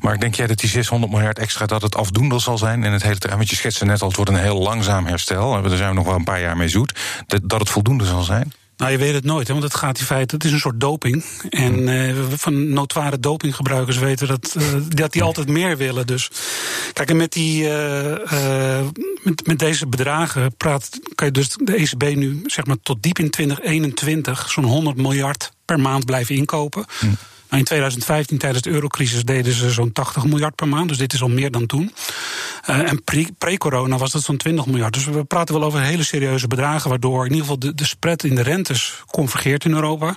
Maar 0.00 0.18
denk 0.18 0.34
jij 0.34 0.46
dat 0.46 0.58
die 0.58 0.68
600 0.68 1.12
miljard 1.12 1.38
extra 1.38 1.66
dat 1.66 1.82
het 1.82 1.96
afdoende 1.96 2.38
zal 2.38 2.58
zijn 2.58 2.84
in 2.84 2.92
het 2.92 3.02
hele 3.02 3.18
terrein? 3.18 3.38
Want 3.38 3.50
je 3.50 3.56
schetste 3.56 3.84
net 3.84 4.00
al, 4.00 4.08
het 4.08 4.16
wordt 4.16 4.30
een 4.30 4.36
heel 4.36 4.58
langzaam 4.58 5.06
herstel. 5.06 5.62
Daar 5.62 5.76
zijn 5.76 5.88
we 5.88 5.94
nog 5.94 6.06
wel 6.06 6.14
een 6.14 6.24
paar 6.24 6.40
jaar 6.40 6.56
mee 6.56 6.68
zoet. 6.68 6.98
Dat, 7.26 7.40
dat 7.44 7.60
het 7.60 7.70
voldoende 7.70 8.04
zal 8.04 8.22
zijn? 8.22 8.52
Nou, 8.80 8.92
je 8.92 8.98
weet 8.98 9.14
het 9.14 9.24
nooit, 9.24 9.46
hè, 9.46 9.52
want 9.52 9.64
het 9.64 9.74
gaat 9.74 9.98
in 9.98 10.04
feite, 10.04 10.34
het 10.34 10.44
is 10.44 10.52
een 10.52 10.58
soort 10.58 10.80
doping. 10.80 11.24
En 11.48 11.88
uh, 11.88 12.16
van 12.30 12.72
notoire 12.72 13.20
dopinggebruikers 13.20 13.98
weten 13.98 14.28
dat, 14.28 14.54
uh, 14.58 14.64
dat 14.88 15.12
die 15.12 15.22
altijd 15.22 15.48
meer 15.48 15.76
willen. 15.76 16.06
Dus 16.06 16.30
kijk, 16.92 17.10
en 17.10 17.16
met, 17.16 17.32
die, 17.32 17.64
uh, 17.64 18.86
met, 19.22 19.46
met 19.46 19.58
deze 19.58 19.86
bedragen 19.86 20.56
praat, 20.56 20.88
kan 21.14 21.26
je 21.26 21.32
dus 21.32 21.48
de 21.48 21.74
ECB 21.74 22.16
nu 22.16 22.42
zeg 22.46 22.66
maar 22.66 22.76
tot 22.82 23.02
diep 23.02 23.18
in 23.18 23.30
2021 23.30 24.50
zo'n 24.50 24.64
100 24.64 24.96
miljard 24.96 25.52
per 25.64 25.80
maand 25.80 26.04
blijven 26.04 26.34
inkopen. 26.34 26.84
Hm. 26.98 27.06
In 27.50 27.64
2015, 27.64 28.38
tijdens 28.38 28.62
de 28.62 28.70
eurocrisis, 28.70 29.24
deden 29.24 29.52
ze 29.52 29.70
zo'n 29.70 29.92
80 29.92 30.24
miljard 30.24 30.54
per 30.54 30.68
maand. 30.68 30.88
Dus 30.88 30.98
dit 30.98 31.12
is 31.12 31.22
al 31.22 31.28
meer 31.28 31.50
dan 31.50 31.66
toen. 31.66 31.92
Uh, 32.70 32.90
en 32.90 33.02
pre-corona 33.38 33.96
was 33.98 34.12
dat 34.12 34.22
zo'n 34.22 34.36
20 34.36 34.66
miljard. 34.66 34.94
Dus 34.94 35.04
we 35.04 35.24
praten 35.24 35.54
wel 35.54 35.64
over 35.64 35.80
hele 35.80 36.02
serieuze 36.02 36.46
bedragen, 36.46 36.90
waardoor 36.90 37.24
in 37.24 37.30
ieder 37.30 37.40
geval 37.40 37.58
de, 37.58 37.74
de 37.74 37.84
spread 37.84 38.24
in 38.24 38.34
de 38.34 38.42
rentes 38.42 39.02
convergeert 39.06 39.64
in 39.64 39.72
Europa. 39.72 40.16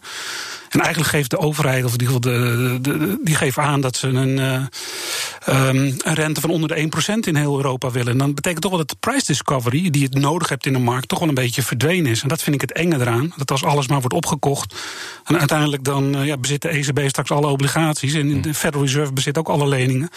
En 0.69 0.79
eigenlijk 0.79 1.09
geeft 1.11 1.29
de 1.29 1.37
overheid, 1.37 1.83
of 1.83 1.93
in 1.93 2.01
ieder 2.01 2.15
geval 2.15 2.31
de, 2.31 3.19
die 3.23 3.35
geeft 3.35 3.57
aan 3.57 3.81
dat 3.81 3.95
ze 3.95 4.07
een, 4.07 4.37
uh, 4.37 5.67
um, 5.67 5.95
een 6.03 6.13
rente 6.13 6.41
van 6.41 6.49
onder 6.49 6.69
de 6.69 6.89
1% 7.15 7.27
in 7.27 7.35
heel 7.35 7.55
Europa 7.55 7.91
willen. 7.91 8.11
En 8.11 8.17
dan 8.17 8.33
betekent 8.33 8.61
toch 8.61 8.71
wel 8.71 8.79
dat 8.79 8.89
de 8.89 8.95
price 8.99 9.25
discovery, 9.25 9.89
die 9.89 10.01
je 10.01 10.19
nodig 10.19 10.49
hebt 10.49 10.65
in 10.65 10.73
de 10.73 10.79
markt, 10.79 11.07
toch 11.07 11.19
wel 11.19 11.27
een 11.27 11.33
beetje 11.33 11.63
verdwenen 11.63 12.11
is. 12.11 12.21
En 12.21 12.27
dat 12.27 12.43
vind 12.43 12.55
ik 12.55 12.61
het 12.61 12.71
enge 12.71 12.99
eraan. 12.99 13.33
Dat 13.35 13.51
als 13.51 13.63
alles 13.63 13.87
maar 13.87 13.99
wordt 13.99 14.15
opgekocht. 14.15 14.75
En 15.23 15.39
uiteindelijk 15.39 15.83
dan 15.83 16.17
uh, 16.17 16.25
ja, 16.25 16.37
bezit 16.37 16.61
de 16.61 16.69
ECB 16.69 16.99
straks 17.07 17.22
alle 17.31 17.47
obligaties. 17.47 18.13
En 18.13 18.41
de 18.41 18.53
Federal 18.53 18.85
Reserve 18.85 19.13
bezit 19.13 19.37
ook 19.37 19.47
alle 19.47 19.67
leningen. 19.67 20.09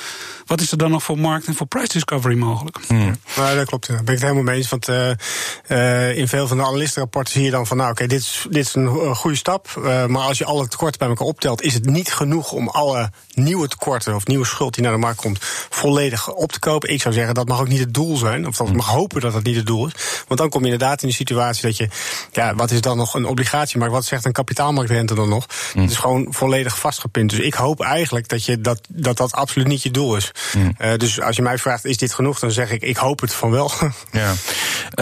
Wat 0.47 0.61
is 0.61 0.71
er 0.71 0.79
dan 0.79 0.91
nog 0.91 1.03
voor 1.03 1.19
markt 1.19 1.47
en 1.47 1.55
voor 1.55 1.67
price 1.67 1.93
discovery 1.93 2.37
mogelijk? 2.37 2.79
Hmm. 2.87 3.17
Nou, 3.37 3.57
dat 3.57 3.67
klopt. 3.67 3.87
Daar 3.87 3.97
ben 3.97 4.15
ik 4.15 4.21
het 4.21 4.29
helemaal 4.29 4.43
mee 4.43 4.57
eens. 4.57 4.69
Want 4.69 4.89
uh, 4.89 6.17
in 6.17 6.29
veel 6.29 6.47
van 6.49 6.57
de 6.57 6.63
analistenrapporten 6.63 7.33
zie 7.33 7.45
je 7.45 7.51
dan 7.51 7.67
van, 7.67 7.77
nou 7.77 7.91
oké, 7.91 8.03
okay, 8.03 8.17
dit, 8.17 8.27
is, 8.27 8.47
dit 8.51 8.67
is 8.67 8.75
een 8.75 9.15
goede 9.15 9.37
stap. 9.37 9.81
maar 10.09 10.23
als 10.23 10.39
je 10.39 10.45
alle 10.45 10.69
tekorten 10.69 10.99
bij 10.99 11.09
elkaar 11.09 11.27
optelt, 11.27 11.63
is 11.63 11.75
het 11.75 11.85
niet 11.85 12.13
genoeg 12.13 12.53
om 12.53 12.69
alle 12.69 13.11
nieuwe 13.35 13.69
tekorten 13.69 14.15
of 14.15 14.27
nieuwe 14.27 14.45
schuld 14.47 14.75
die 14.75 14.83
naar 14.83 14.93
de 14.93 14.99
markt 14.99 15.21
komt, 15.21 15.39
volledig 15.71 16.33
op 16.33 16.53
te 16.53 16.59
kopen. 16.59 16.93
Ik 16.93 17.03
zou 17.03 17.15
zeggen 17.15 17.35
dat 17.35 17.49
mag 17.49 17.61
ook 17.61 17.69
niet 17.69 17.79
het 17.79 17.95
doel 17.95 18.17
zijn. 18.17 18.47
Of 18.47 18.57
dat 18.57 18.73
mag 18.73 18.89
hopen 18.89 19.21
dat 19.21 19.33
dat 19.33 19.43
niet 19.43 19.57
het 19.57 19.67
doel 19.67 19.87
is. 19.87 19.93
Want 20.29 20.41
dan 20.41 20.49
kom 20.49 20.61
je 20.61 20.73
inderdaad 20.73 21.03
in 21.03 21.09
de 21.09 21.15
situatie 21.15 21.63
dat 21.63 21.77
je, 21.77 21.89
ja, 22.33 22.55
wat 22.55 22.71
is 22.71 22.81
dan 22.81 22.97
nog 22.97 23.15
een 23.15 23.27
obligatie, 23.27 23.79
maar 23.79 23.91
wat 23.91 24.05
zegt 24.05 24.25
een 24.25 24.33
kapitaalmarktrente 24.33 25.15
dan 25.15 25.29
nog? 25.29 25.47
Mm. 25.75 25.83
Het 25.83 25.91
is 25.91 25.97
gewoon 25.97 26.27
volledig 26.31 26.79
Dus 27.11 27.39
ik 27.39 27.55
hoop 27.55 27.81
eigenlijk 27.81 28.29
dat 28.29 28.45
je 28.45 28.61
dat, 28.61 28.81
dat, 28.89 29.17
dat 29.17 29.33
absoluut 29.33 29.69
niet 29.69 29.83
je 29.83 29.91
doel 29.91 30.17
is. 30.17 30.33
Mm. 30.57 30.75
Uh, 30.79 30.95
dus 30.97 31.21
als 31.21 31.37
je 31.37 31.43
mij 31.43 31.59
vraagt, 31.59 31.85
is 31.85 31.97
dit 31.97 32.15
genoeg? 32.15 32.39
Dan 32.39 32.51
zeg 32.51 32.71
ik, 32.71 32.83
ik 32.83 32.97
hoop 32.97 33.21
het 33.21 33.33
van 33.33 33.51
wel. 33.51 33.71
Ja. 34.13 34.35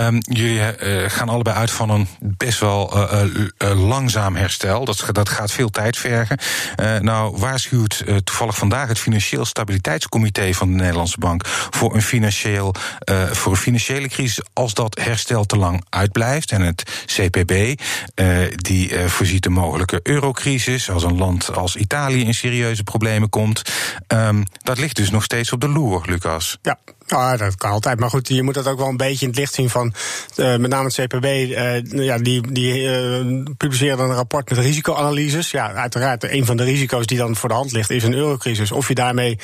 Um, 0.06 0.18
jullie 0.20 0.58
uh, 0.58 1.10
gaan 1.10 1.28
allebei 1.28 1.56
uit 1.56 1.70
van 1.70 1.90
een 1.90 2.08
best 2.20 2.60
wel 2.60 3.08
langzaam 3.74 4.36
herstel. 4.36 4.84
Dat, 4.84 5.04
dat 5.12 5.28
gaat 5.28 5.52
veel 5.52 5.70
tijd 5.70 5.96
vergen. 5.96 6.38
nou, 7.00 7.36
waarschuwt 7.36 8.04
toevallig 8.24 8.56
vandaag 8.56 8.88
het 8.88 8.98
Financieel 8.98 9.44
Stabiliteitscomité 9.44 10.54
van 10.54 10.68
de 10.68 10.74
Nederlandse 10.74 11.18
Bank 11.18 11.46
voor 11.46 11.94
een, 11.94 12.02
financieel, 12.02 12.74
voor 13.30 13.52
een 13.52 13.58
financiële 13.58 14.08
crisis 14.08 14.44
als 14.52 14.74
dat 14.74 14.98
herstel 15.00 15.44
te 15.44 15.56
lang 15.56 15.84
uitblijft. 15.88 16.52
En 16.52 16.60
het 16.60 17.04
CPB 17.06 17.80
die 18.56 18.98
voorziet 18.98 19.46
een 19.46 19.52
mogelijke 19.52 20.00
eurocrisis 20.02 20.90
als 20.90 21.02
een 21.02 21.16
land 21.16 21.54
als 21.54 21.76
Italië 21.84 22.24
in 22.24 22.34
serieuze 22.34 22.82
problemen 22.82 23.28
komt. 23.28 23.62
Um, 24.08 24.42
dat 24.62 24.78
ligt 24.78 24.96
dus 24.96 25.10
nog 25.10 25.24
steeds 25.24 25.52
op 25.52 25.60
de 25.60 25.68
loer, 25.68 26.02
Lucas. 26.06 26.58
Ja, 27.06 27.36
dat 27.36 27.56
kan 27.56 27.70
altijd. 27.70 27.98
Maar 28.00 28.10
goed, 28.10 28.28
je 28.28 28.42
moet 28.42 28.54
dat 28.54 28.66
ook 28.66 28.78
wel 28.78 28.88
een 28.88 28.96
beetje 28.96 29.24
in 29.24 29.30
het 29.30 29.38
licht 29.38 29.54
zien 29.54 29.70
van. 29.70 29.94
Uh, 30.36 30.56
met 30.56 30.70
name 30.70 30.84
het 30.84 30.94
CPB, 30.94 31.24
eh, 31.24 31.82
ja, 31.82 32.18
die, 32.18 32.52
die 32.52 32.82
uh, 32.82 33.42
publiceert 33.56 33.98
een 33.98 34.14
rapport 34.14 34.48
met 34.50 34.58
risicoanalyses. 34.58 35.50
Ja, 35.50 35.72
uiteraard, 35.72 36.24
een 36.24 36.46
van 36.46 36.56
de 36.56 36.64
risico's 36.64 37.06
die 37.06 37.18
dan 37.18 37.36
voor 37.36 37.48
de 37.48 37.54
hand 37.54 37.72
ligt, 37.72 37.90
is 37.90 38.04
een 38.04 38.14
eurocrisis. 38.14 38.72
Of 38.72 38.88
je 38.88 38.94
daarmee 38.94 39.38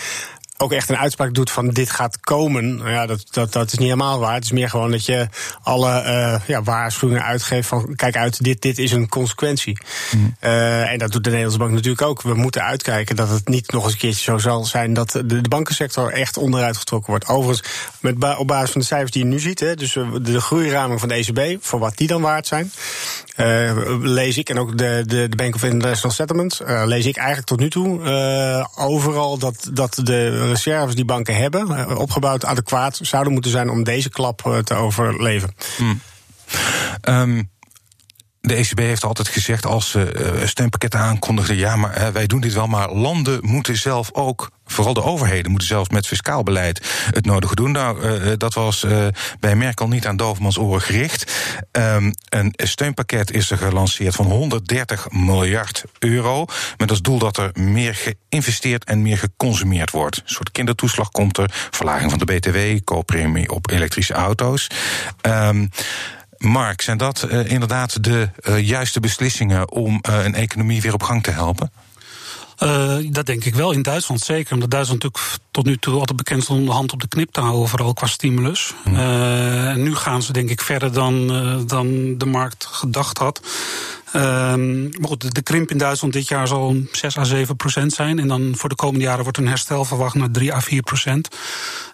ook 0.60 0.72
echt 0.72 0.88
een 0.88 0.96
uitspraak 0.96 1.34
doet 1.34 1.50
van 1.50 1.68
dit 1.68 1.90
gaat 1.90 2.20
komen, 2.20 2.76
nou 2.76 2.90
ja, 2.90 3.06
dat, 3.06 3.26
dat, 3.30 3.52
dat 3.52 3.66
is 3.66 3.78
niet 3.78 3.88
helemaal 3.88 4.18
waar. 4.18 4.34
Het 4.34 4.44
is 4.44 4.52
meer 4.52 4.70
gewoon 4.70 4.90
dat 4.90 5.04
je 5.04 5.28
alle 5.62 6.02
uh, 6.04 6.40
ja, 6.46 6.62
waarschuwingen 6.62 7.24
uitgeeft 7.24 7.68
van 7.68 7.94
kijk 7.94 8.16
uit, 8.16 8.42
dit, 8.44 8.62
dit 8.62 8.78
is 8.78 8.92
een 8.92 9.08
consequentie. 9.08 9.78
Mm. 10.16 10.36
Uh, 10.40 10.92
en 10.92 10.98
dat 10.98 11.12
doet 11.12 11.24
de 11.24 11.30
Nederlandse 11.30 11.58
Bank 11.58 11.72
natuurlijk 11.72 12.02
ook. 12.02 12.22
We 12.22 12.34
moeten 12.34 12.62
uitkijken 12.62 13.16
dat 13.16 13.28
het 13.28 13.48
niet 13.48 13.72
nog 13.72 13.84
eens 13.84 13.92
een 13.92 13.98
keertje 13.98 14.22
zo 14.22 14.38
zal 14.38 14.64
zijn 14.64 14.94
dat 14.94 15.10
de, 15.10 15.26
de 15.26 15.48
bankensector 15.48 16.12
echt 16.12 16.36
onderuit 16.36 16.76
getrokken 16.76 17.10
wordt. 17.10 17.28
Overigens, 17.28 17.68
met 18.00 18.36
op 18.38 18.46
basis 18.46 18.70
van 18.70 18.80
de 18.80 18.86
cijfers 18.86 19.10
die 19.10 19.22
je 19.22 19.28
nu 19.28 19.38
ziet, 19.38 19.60
hè, 19.60 19.74
dus 19.74 19.92
de, 19.92 20.20
de 20.20 20.40
groeiraming 20.40 21.00
van 21.00 21.08
de 21.08 21.14
ECB, 21.14 21.64
voor 21.64 21.78
wat 21.78 21.96
die 21.96 22.06
dan 22.06 22.22
waard 22.22 22.46
zijn, 22.46 22.72
uh, 23.40 23.98
lees 24.00 24.38
ik, 24.38 24.48
en 24.48 24.58
ook 24.58 24.78
de, 24.78 25.02
de, 25.06 25.28
de 25.28 25.36
Bank 25.36 25.54
of 25.54 25.64
International 25.64 26.16
Settlements, 26.16 26.60
lees 26.84 27.06
ik 27.06 27.16
eigenlijk 27.16 27.46
tot 27.46 27.60
nu 27.60 27.70
toe 27.70 28.00
overal 28.76 29.38
dat, 29.38 29.70
dat 29.72 30.00
de 30.02 30.46
reserves 30.48 30.94
die 30.94 31.04
banken 31.04 31.36
hebben, 31.36 31.76
eh, 31.76 31.98
opgebouwd 31.98 32.44
adequaat, 32.44 32.98
zouden 33.02 33.32
moeten 33.32 33.50
zijn 33.50 33.70
om 33.70 33.82
deze 33.82 34.08
klap 34.08 34.46
eh, 34.46 34.58
te 34.58 34.74
overleven. 34.74 35.54
Hmm. 35.76 36.00
Um, 37.08 37.50
de 38.40 38.54
ECB 38.54 38.78
heeft 38.78 39.04
altijd 39.04 39.28
gezegd 39.28 39.66
als 39.66 39.90
ze 39.90 40.32
uh, 40.40 40.46
steunpakketten 40.46 41.00
aankondigden: 41.00 41.56
ja, 41.56 41.76
maar 41.76 42.12
wij 42.12 42.26
doen 42.26 42.40
dit 42.40 42.52
wel, 42.52 42.66
maar 42.66 42.92
landen 42.92 43.38
moeten 43.42 43.76
zelf 43.76 44.10
ook 44.12 44.50
vooral 44.66 44.94
de 44.94 45.02
overheden 45.02 45.50
moeten 45.50 45.68
zelfs 45.68 45.88
met 45.88 46.06
fiscaal 46.06 46.42
beleid 46.42 47.06
het 47.10 47.26
nodige 47.26 47.54
doen. 47.54 47.72
Nou, 47.72 48.02
uh, 48.02 48.32
dat 48.36 48.54
was 48.54 48.86
bij 49.40 49.56
Merkel 49.56 49.88
niet 49.88 50.06
aan 50.06 50.16
Dovermans 50.16 50.58
oren 50.58 50.80
gericht. 50.80 51.32
Um, 51.72 52.12
een 52.28 52.52
steunpakket 52.56 53.32
is 53.32 53.50
er 53.50 53.58
gelanceerd 53.58 54.14
van 54.14 54.26
130 54.26 55.10
miljard 55.10 55.84
euro. 55.98 56.44
Met 56.76 56.90
als 56.90 57.02
doel 57.02 57.18
dat 57.18 57.36
er 57.36 57.50
meer 57.54 58.14
geïnvesteerd 58.28 58.84
en 58.84 59.02
meer 59.02 59.18
geconsumeerd 59.18 59.90
wordt. 59.90 60.16
Een 60.16 60.22
soort 60.24 60.50
kindertoeslag 60.50 61.10
komt 61.10 61.38
er, 61.38 61.50
verlaging 61.70 62.10
van 62.10 62.18
de 62.18 62.24
BTW, 62.24 62.84
kooppremie 62.84 63.50
op 63.50 63.70
elektrische 63.70 64.14
auto's. 64.14 64.66
Um, 65.22 65.70
Mark, 66.40 66.82
zijn 66.82 66.98
dat 66.98 67.26
uh, 67.30 67.50
inderdaad 67.50 68.04
de 68.04 68.28
uh, 68.48 68.66
juiste 68.66 69.00
beslissingen 69.00 69.70
om 69.70 70.00
uh, 70.08 70.24
een 70.24 70.34
economie 70.34 70.82
weer 70.82 70.94
op 70.94 71.02
gang 71.02 71.22
te 71.22 71.30
helpen? 71.30 71.72
Uh, 72.62 72.96
dat 73.10 73.26
denk 73.26 73.44
ik 73.44 73.54
wel 73.54 73.72
in 73.72 73.82
Duitsland 73.82 74.20
zeker. 74.20 74.52
Omdat 74.54 74.70
Duitsland 74.70 75.02
natuurlijk 75.02 75.38
tot 75.50 75.64
nu 75.64 75.76
toe 75.76 75.98
altijd 75.98 76.16
bekend 76.16 76.42
stond 76.42 76.60
om 76.60 76.66
de 76.66 76.72
hand 76.72 76.92
op 76.92 77.00
de 77.00 77.08
knip 77.08 77.32
te 77.32 77.40
houden, 77.40 77.68
vooral 77.68 77.94
qua 77.94 78.06
stimulus. 78.06 78.74
Uh, 78.86 79.74
nu 79.74 79.94
gaan 79.94 80.22
ze 80.22 80.32
denk 80.32 80.50
ik 80.50 80.60
verder 80.60 80.92
dan, 80.92 81.36
uh, 81.36 81.56
dan 81.66 82.18
de 82.18 82.26
markt 82.26 82.66
gedacht 82.66 83.18
had. 83.18 83.40
Um, 84.16 84.82
maar 84.82 85.08
goed, 85.08 85.34
de 85.34 85.42
krimp 85.42 85.70
in 85.70 85.78
Duitsland 85.78 86.12
dit 86.12 86.28
jaar 86.28 86.46
zal 86.46 86.76
6 86.92 87.18
à 87.18 87.24
7 87.24 87.56
procent 87.56 87.92
zijn. 87.92 88.18
En 88.18 88.28
dan 88.28 88.52
voor 88.56 88.68
de 88.68 88.74
komende 88.74 89.04
jaren 89.04 89.22
wordt 89.22 89.38
een 89.38 89.48
herstel 89.48 89.84
verwacht 89.84 90.14
naar 90.14 90.30
3 90.30 90.54
à 90.54 90.60
4 90.60 90.82
procent. 90.82 91.28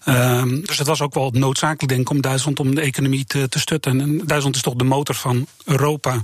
Um, 0.09 0.65
dus 0.65 0.79
het 0.79 0.87
was 0.87 1.01
ook 1.01 1.15
wel 1.15 1.31
noodzakelijk, 1.31 1.89
denk 1.89 2.01
ik, 2.01 2.11
om 2.11 2.21
Duitsland 2.21 2.61
om 2.61 2.75
de 2.75 2.81
economie 2.81 3.25
te, 3.25 3.49
te 3.49 3.59
stutten. 3.59 4.01
En 4.01 4.19
Duitsland 4.25 4.57
is 4.57 4.63
toch 4.63 4.75
de 4.75 4.85
motor 4.85 5.15
van 5.15 5.47
Europa. 5.65 6.23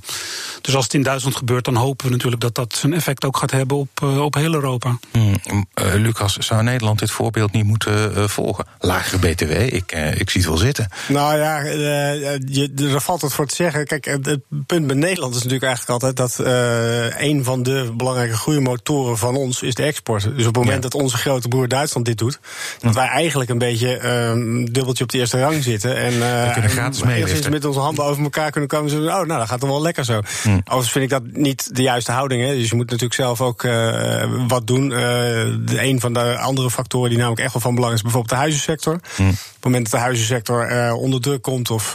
Dus 0.60 0.74
als 0.74 0.84
het 0.84 0.94
in 0.94 1.02
Duitsland 1.02 1.36
gebeurt, 1.36 1.64
dan 1.64 1.76
hopen 1.76 2.06
we 2.06 2.12
natuurlijk 2.12 2.42
dat 2.42 2.54
dat 2.54 2.74
zijn 2.74 2.92
effect 2.92 3.24
ook 3.24 3.36
gaat 3.36 3.50
hebben 3.50 3.76
op, 3.76 4.00
uh, 4.02 4.20
op 4.20 4.34
heel 4.34 4.54
Europa. 4.54 4.98
Mm, 5.12 5.36
uh, 5.74 5.94
Lucas, 5.94 6.36
zou 6.36 6.62
Nederland 6.62 6.98
dit 6.98 7.10
voorbeeld 7.10 7.52
niet 7.52 7.64
moeten 7.64 8.12
uh, 8.16 8.28
volgen? 8.28 8.66
Lagere 8.78 9.18
BTW, 9.18 9.50
ik, 9.50 9.92
ik 9.92 10.30
zie 10.30 10.40
het 10.40 10.50
wel 10.50 10.56
zitten. 10.58 10.88
Nou 11.08 11.36
ja, 11.36 11.58
je, 11.58 12.72
er 12.92 13.00
valt 13.00 13.22
het 13.22 13.32
voor 13.32 13.46
te 13.46 13.54
zeggen. 13.54 13.86
Kijk, 13.86 14.04
het, 14.04 14.26
het 14.26 14.40
punt 14.66 14.86
bij 14.86 14.96
Nederland 14.96 15.34
is 15.34 15.42
natuurlijk 15.42 15.64
eigenlijk 15.64 15.81
altijd 15.88 16.16
dat 16.16 16.38
uh, 16.40 17.20
een 17.20 17.44
van 17.44 17.62
de 17.62 17.92
belangrijke 17.96 18.36
groeimotoren 18.36 19.18
van 19.18 19.36
ons 19.36 19.62
is 19.62 19.74
de 19.74 19.82
export. 19.82 20.22
Dus 20.22 20.46
op 20.46 20.54
het 20.54 20.64
moment 20.64 20.82
dat 20.82 20.94
onze 20.94 21.16
grote 21.16 21.48
broer 21.48 21.68
Duitsland 21.68 22.06
dit 22.06 22.18
doet, 22.18 22.40
dat 22.80 22.94
wij 22.94 23.06
eigenlijk 23.06 23.50
een 23.50 23.58
beetje 23.58 23.96
uh, 23.96 24.66
dubbeltje 24.72 25.04
op 25.04 25.10
de 25.10 25.18
eerste 25.18 25.40
rang 25.40 25.62
zitten. 25.62 25.96
En 25.96 26.12
uh, 26.12 26.52
kunnen 26.52 26.70
gratis 26.70 27.02
mee. 27.02 27.50
met 27.50 27.64
onze 27.64 27.80
handen 27.80 28.04
over 28.04 28.22
elkaar 28.22 28.50
kunnen 28.50 28.68
komen. 28.70 28.90
En 28.90 28.96
zeggen, 28.96 29.20
oh, 29.20 29.26
nou, 29.26 29.38
dat 29.38 29.48
gaat 29.48 29.60
dan 29.60 29.68
wel 29.68 29.82
lekker 29.82 30.04
zo. 30.04 30.20
Hm. 30.42 30.48
Overigens 30.48 30.92
vind 30.92 31.04
ik 31.04 31.10
dat 31.10 31.22
niet 31.32 31.76
de 31.76 31.82
juiste 31.82 32.12
houding. 32.12 32.42
Hè. 32.42 32.54
Dus 32.54 32.68
je 32.68 32.76
moet 32.76 32.84
natuurlijk 32.84 33.14
zelf 33.14 33.40
ook 33.40 33.62
uh, 33.62 34.24
wat 34.48 34.66
doen. 34.66 34.88
De, 34.88 35.76
een 35.82 36.00
van 36.00 36.12
de 36.12 36.38
andere 36.38 36.70
factoren 36.70 37.08
die 37.08 37.18
namelijk 37.18 37.42
echt 37.42 37.52
wel 37.52 37.62
van 37.62 37.74
belang 37.74 37.94
is, 37.94 38.02
bijvoorbeeld 38.02 38.32
de 38.32 38.40
huizensector. 38.40 39.00
Hm. 39.16 39.22
Op 39.22 39.28
het 39.54 39.64
moment 39.64 39.82
dat 39.82 39.92
de 39.92 40.06
huizensector 40.06 40.92
onder 40.92 41.20
druk 41.20 41.42
komt 41.42 41.70
of 41.70 41.92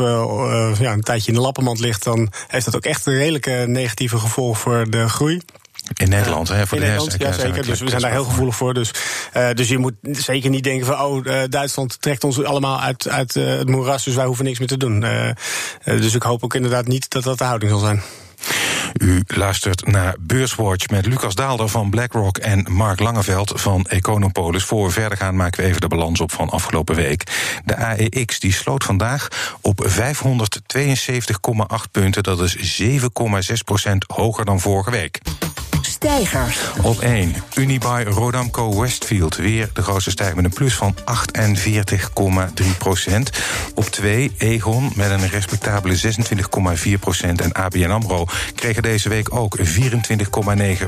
ja, 0.79 0.93
een 0.93 1.01
tijdje 1.01 1.27
in 1.27 1.33
de 1.33 1.43
lappenmand 1.43 1.79
ligt, 1.79 2.03
dan 2.03 2.31
heeft 2.47 2.65
dat 2.65 2.75
ook 2.75 2.85
echt 2.85 3.05
een 3.05 3.17
redelijke 3.17 3.63
negatieve 3.77 4.17
gevolgen 4.17 4.61
voor 4.61 4.89
de 4.89 5.09
groei. 5.09 5.41
In 5.93 6.09
Nederland, 6.09 6.47
hè? 6.47 6.67
Voor 6.67 6.77
in 6.77 6.83
de 6.83 6.89
Nederland, 6.89 7.15
ja, 7.19 7.31
zeker. 7.31 7.65
Dus 7.65 7.79
we 7.79 7.89
zijn 7.89 8.01
daar 8.01 8.11
heel 8.11 8.23
gevoelig 8.23 8.55
voor. 8.55 8.73
Dus, 8.73 8.91
uh, 9.37 9.51
dus 9.51 9.67
je 9.67 9.77
moet 9.77 9.93
zeker 10.01 10.49
niet 10.49 10.63
denken 10.63 10.85
van, 10.85 10.99
oh, 11.01 11.25
uh, 11.25 11.41
Duitsland 11.49 12.01
trekt 12.01 12.23
ons 12.23 12.43
allemaal 12.43 12.79
uit, 12.81 13.09
uit 13.09 13.35
uh, 13.35 13.47
het 13.47 13.69
moeras, 13.69 14.03
dus 14.03 14.15
wij 14.15 14.25
hoeven 14.25 14.45
niks 14.45 14.59
meer 14.59 14.67
te 14.67 14.77
doen. 14.77 15.05
dus 15.83 16.15
ik 16.15 16.21
hoop 16.21 16.43
ook 16.43 16.55
inderdaad 16.55 16.87
niet 16.87 17.09
dat 17.09 17.23
dat 17.23 17.37
de 17.37 17.43
houding 17.43 17.71
zal 17.71 17.79
zijn. 17.79 18.01
U 18.93 19.23
luistert 19.27 19.87
naar 19.87 20.15
Beurswatch 20.19 20.89
met 20.89 21.05
Lucas 21.05 21.35
Daalder 21.35 21.69
van 21.69 21.89
BlackRock 21.89 22.37
en 22.37 22.65
Mark 22.71 22.99
Langeveld 22.99 23.51
van 23.55 23.85
Econopolis. 23.85 24.63
Voor 24.63 24.85
we 24.85 24.91
verder 24.91 25.17
gaan 25.17 25.35
maken 25.35 25.63
we 25.63 25.69
even 25.69 25.81
de 25.81 25.87
balans 25.87 26.21
op 26.21 26.31
van 26.31 26.49
afgelopen 26.49 26.95
week. 26.95 27.23
De 27.65 27.75
AEX 27.75 28.39
die 28.39 28.53
sloot 28.53 28.83
vandaag 28.83 29.27
op 29.61 29.87
572,8 29.89 29.95
punten. 31.91 32.23
Dat 32.23 32.41
is 32.41 32.81
7,6% 32.81 32.97
hoger 34.07 34.45
dan 34.45 34.59
vorige 34.59 34.91
week. 34.91 35.19
Stijgers. 35.97 36.59
Op 36.81 36.99
1. 36.99 37.35
Unibuy 37.55 38.03
Rodamco 38.03 38.79
Westfield. 38.79 39.35
Weer 39.35 39.69
de 39.73 39.81
grootste 39.81 40.11
stijging 40.11 40.35
met 40.35 40.45
een 40.45 40.57
plus 40.57 40.75
van 40.75 40.95
48,3 42.63 42.77
procent. 42.77 43.29
Op 43.73 43.85
2. 43.85 44.31
Egon 44.37 44.91
met 44.95 45.09
een 45.09 45.29
respectabele 45.29 45.99
26,4 46.93 46.99
procent. 46.99 47.41
En 47.41 47.53
ABN 47.53 47.89
AMRO 47.89 48.25
kregen 48.55 48.81
deze 48.83 49.09
week 49.09 49.33
ook 49.33 49.57
24,9 49.57 49.63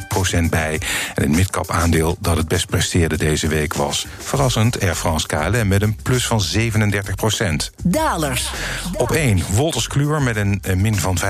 procent 0.07 0.49
bij. 0.49 0.79
En 1.15 1.23
het 1.23 1.31
midcap 1.31 1.71
aandeel 1.71 2.17
dat 2.19 2.37
het 2.37 2.47
best 2.47 2.67
presteerde 2.67 3.17
deze 3.17 3.47
week 3.47 3.73
was... 3.73 4.05
verrassend 4.17 4.81
Air 4.81 4.95
France 4.95 5.27
KLM 5.27 5.67
met 5.67 5.81
een 5.81 5.97
plus 6.03 6.27
van 6.27 6.41
37 6.41 7.15
procent. 7.15 7.71
Dalers. 7.83 8.51
Op 8.93 9.11
1. 9.11 9.43
Wolters 9.49 9.87
Kluwer 9.87 10.21
met 10.21 10.35
een 10.35 10.61
min 10.75 10.95
van 10.95 11.17
5,5 11.19 11.25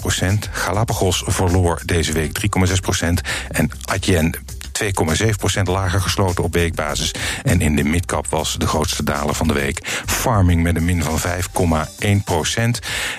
procent. 0.00 0.48
Galapagos 0.52 1.22
verloor 1.26 1.80
deze 1.84 2.12
week 2.12 2.40
3,6 2.68 2.74
procent. 2.80 3.13
En 3.50 3.70
Adyen 3.84 4.34
2,7% 4.82 5.62
lager 5.62 6.00
gesloten 6.00 6.44
op 6.44 6.52
weekbasis. 6.52 7.14
En 7.42 7.60
in 7.60 7.76
de 7.76 7.84
midcap 7.84 8.26
was 8.26 8.56
de 8.58 8.66
grootste 8.66 9.04
daler 9.04 9.34
van 9.34 9.46
de 9.46 9.54
week. 9.54 10.02
Farming 10.06 10.62
met 10.62 10.76
een 10.76 10.84
min 10.84 11.02
van 11.02 11.18
5,1%. 11.20 11.24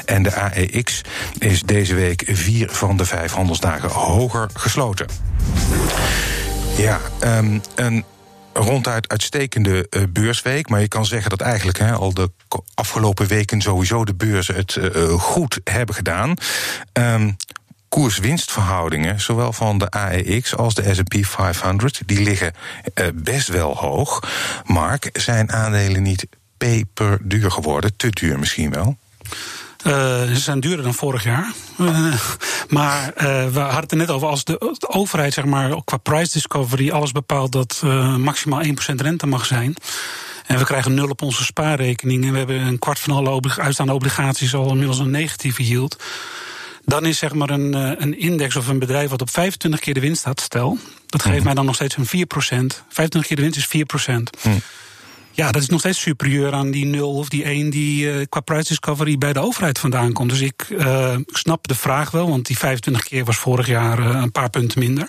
En 0.05 0.23
de 0.23 0.33
AEX 0.33 1.01
is 1.37 1.61
deze 1.61 1.95
week 1.95 2.23
vier 2.27 2.69
van 2.71 2.97
de 2.97 3.05
vijf 3.05 3.31
handelsdagen 3.31 3.89
hoger 3.89 4.49
gesloten. 4.53 5.07
Ja, 6.77 6.99
um, 7.23 7.61
een 7.75 8.03
ronduit 8.53 9.07
uitstekende 9.07 9.87
uh, 9.89 10.03
beursweek. 10.09 10.69
Maar 10.69 10.81
je 10.81 10.87
kan 10.87 11.05
zeggen 11.05 11.29
dat 11.29 11.41
eigenlijk 11.41 11.81
al 11.81 12.13
de 12.13 12.31
afgelopen 12.73 13.27
weken 13.27 13.61
sowieso 13.61 14.05
de 14.05 14.15
beurzen 14.15 14.55
het 14.55 14.75
uh, 14.75 15.13
goed 15.13 15.59
hebben 15.63 15.95
gedaan. 15.95 16.33
Um, 16.93 17.35
koers-winstverhoudingen, 17.95 19.21
zowel 19.21 19.53
van 19.53 19.77
de 19.77 19.89
AEX 19.89 20.55
als 20.55 20.73
de 20.73 20.93
SP 20.97 21.13
500, 21.21 22.01
die 22.05 22.21
liggen 22.21 22.53
uh, 22.95 23.05
best 23.13 23.47
wel 23.47 23.77
hoog. 23.77 24.19
Mark, 24.65 25.09
zijn 25.13 25.51
aandelen 25.51 26.03
niet 26.03 26.27
peperduur 26.57 27.51
geworden? 27.51 27.95
Te 27.95 28.09
duur 28.09 28.39
misschien 28.39 28.71
wel? 28.71 28.97
Uh, 29.83 29.93
ze 30.23 30.39
zijn 30.39 30.59
duurder 30.59 30.83
dan 30.83 30.93
vorig 30.93 31.23
jaar. 31.23 31.53
Uh, 31.79 32.13
maar 32.69 33.13
uh, 33.17 33.23
we 33.47 33.59
hadden 33.59 33.79
het 33.79 33.91
er 33.91 33.97
net 33.97 34.09
over 34.09 34.27
als 34.27 34.43
de, 34.43 34.75
de, 34.79 34.89
overheid, 34.89 35.33
zeg 35.33 35.45
maar, 35.45 35.83
qua 35.83 35.97
price 35.97 36.31
discovery 36.31 36.91
alles 36.91 37.11
bepaalt 37.11 37.51
dat 37.51 37.81
maximaal 38.17 38.63
1% 38.63 38.67
rente 38.95 39.27
mag 39.27 39.45
zijn. 39.45 39.75
En 40.45 40.57
we 40.57 40.65
krijgen 40.65 40.93
nul 40.93 41.09
op 41.09 41.21
onze 41.21 41.43
spaarrekening. 41.43 42.25
En 42.25 42.31
we 42.31 42.37
hebben 42.37 42.61
een 42.61 42.79
kwart 42.79 42.99
van 42.99 43.15
alle 43.15 43.29
oblig 43.29 43.59
uitstaande 43.59 43.93
obligaties 43.93 44.55
al 44.55 44.69
inmiddels 44.69 44.99
een 44.99 45.11
negatieve 45.11 45.63
yield 45.63 45.97
Dan 46.85 47.05
is 47.05 47.17
zeg 47.17 47.33
maar 47.33 47.49
een, 47.49 47.73
een 48.01 48.19
index 48.19 48.55
of 48.55 48.67
een 48.67 48.79
bedrijf 48.79 49.09
wat 49.09 49.21
op 49.21 49.29
25 49.29 49.79
keer 49.79 49.93
de 49.93 49.99
winst 49.99 50.23
had, 50.23 50.41
stel. 50.41 50.77
Dat 51.05 51.21
geeft 51.21 51.43
mij 51.43 51.53
dan 51.53 51.65
nog 51.65 51.75
steeds 51.75 51.97
een 51.97 52.05
4%. 52.05 52.09
25 52.09 53.25
keer 53.25 53.35
de 53.35 53.41
winst 53.41 53.57
is 53.57 53.83
4%. 54.09 54.13
Hm. 54.41 54.49
Ja, 55.35 55.51
dat 55.51 55.61
is 55.61 55.69
nog 55.69 55.79
steeds 55.79 55.99
superieur 55.99 56.53
aan 56.53 56.71
die 56.71 56.85
0 56.85 57.13
of 57.13 57.29
die 57.29 57.43
1 57.43 57.69
die 57.69 58.05
uh, 58.05 58.25
qua 58.29 58.39
price 58.39 58.67
discovery 58.67 59.17
bij 59.17 59.33
de 59.33 59.39
overheid 59.39 59.79
vandaan 59.79 60.13
komt. 60.13 60.29
Dus 60.29 60.41
ik 60.41 60.65
uh, 60.69 61.15
snap 61.25 61.67
de 61.67 61.75
vraag 61.75 62.11
wel, 62.11 62.29
want 62.29 62.45
die 62.45 62.57
25 62.57 63.03
keer 63.03 63.25
was 63.25 63.37
vorig 63.37 63.67
jaar 63.67 63.99
uh, 63.99 64.05
een 64.21 64.31
paar 64.31 64.49
punten 64.49 64.79
minder. 64.79 65.07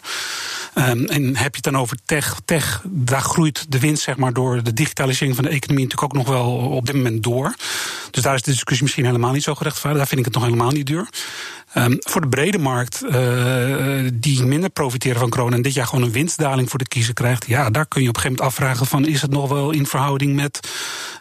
Um, 0.75 1.05
en 1.05 1.37
heb 1.37 1.55
je 1.55 1.61
het 1.63 1.63
dan 1.63 1.77
over 1.77 1.97
tech, 2.05 2.37
tech, 2.45 2.83
daar 2.85 3.21
groeit 3.21 3.67
de 3.69 3.79
winst 3.79 4.03
zeg 4.03 4.17
maar, 4.17 4.33
door 4.33 4.63
de 4.63 4.73
digitalisering 4.73 5.35
van 5.35 5.45
de 5.45 5.51
economie 5.51 5.85
natuurlijk 5.85 6.15
ook 6.15 6.25
nog 6.25 6.35
wel 6.35 6.53
op 6.57 6.87
dit 6.87 6.95
moment 6.95 7.23
door. 7.23 7.55
Dus 8.11 8.23
daar 8.23 8.35
is 8.35 8.43
de 8.43 8.51
discussie 8.51 8.83
misschien 8.83 9.05
helemaal 9.05 9.33
niet 9.33 9.43
zo 9.43 9.55
gerechtvaardigd. 9.55 9.99
Daar 9.99 10.09
vind 10.09 10.21
ik 10.21 10.27
het 10.27 10.35
nog 10.35 10.45
helemaal 10.45 10.71
niet 10.71 10.87
duur. 10.87 11.09
Um, 11.79 11.97
voor 12.01 12.21
de 12.21 12.29
brede 12.29 12.59
markt, 12.59 13.03
uh, 13.05 14.11
die 14.15 14.43
minder 14.43 14.71
profiteren 14.71 15.21
van 15.21 15.29
corona 15.29 15.57
en 15.57 15.63
dit 15.63 15.75
jaar 15.75 15.87
gewoon 15.87 16.05
een 16.05 16.13
winstdaling 16.13 16.71
voor 16.71 16.79
de 16.79 16.89
kiezer 16.89 17.15
krijgt, 17.15 17.47
ja, 17.47 17.71
daar 17.71 17.87
kun 17.87 18.03
je 18.03 18.09
op 18.09 18.17
een 18.17 18.23
gegeven 18.23 18.45
moment 18.45 18.59
afvragen 18.59 18.87
van 18.87 19.07
is 19.07 19.23
het 19.23 19.31
nog 19.31 19.49
wel 19.49 19.71
in 19.71 19.87
verhouding 19.87 20.35
met 20.35 20.61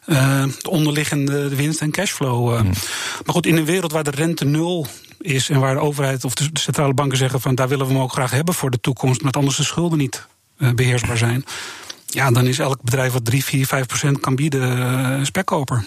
uh, 0.06 0.44
de 0.62 0.70
onderliggende 0.70 1.56
winst 1.56 1.82
en 1.82 1.92
cashflow. 1.92 2.54
Uh. 2.54 2.62
Maar 2.62 3.34
goed, 3.34 3.46
in 3.46 3.58
een 3.58 3.66
wereld 3.66 3.92
waar 3.92 4.04
de 4.04 4.12
rente 4.12 4.46
nul 4.46 4.88
is 5.20 5.50
en 5.50 5.60
waar 5.60 5.74
de 5.74 5.80
overheid 5.82 6.24
of 6.24 6.34
de 6.34 6.50
centrale 6.54 6.94
banken 6.94 7.18
zeggen 7.18 7.42
van 7.42 7.56
daar 7.56 7.68
willen 7.68 7.88
we 7.88 7.94
hem 7.94 8.02
ook 8.02 8.12
graag 8.12 8.32
hebben 8.32 8.54
voor 8.54 8.72
de 8.72 8.80
toekomst, 8.80 9.20
omdat 9.20 9.38
anders 9.38 9.58
de 9.58 9.64
schulden 9.64 9.98
niet 9.98 10.28
beheersbaar 10.76 11.18
zijn 11.18 11.46
ja, 12.16 12.32
dan 12.32 12.48
is 12.48 12.60
elk 12.60 12.82
bedrijf 12.82 13.14
wat 13.14 13.26
3, 13.26 13.44
4, 13.44 13.66
5 13.66 13.86
procent 13.86 14.20
kan 14.20 14.36
bieden 14.36 14.78
uh, 14.78 15.24
spekkoper. 15.24 15.84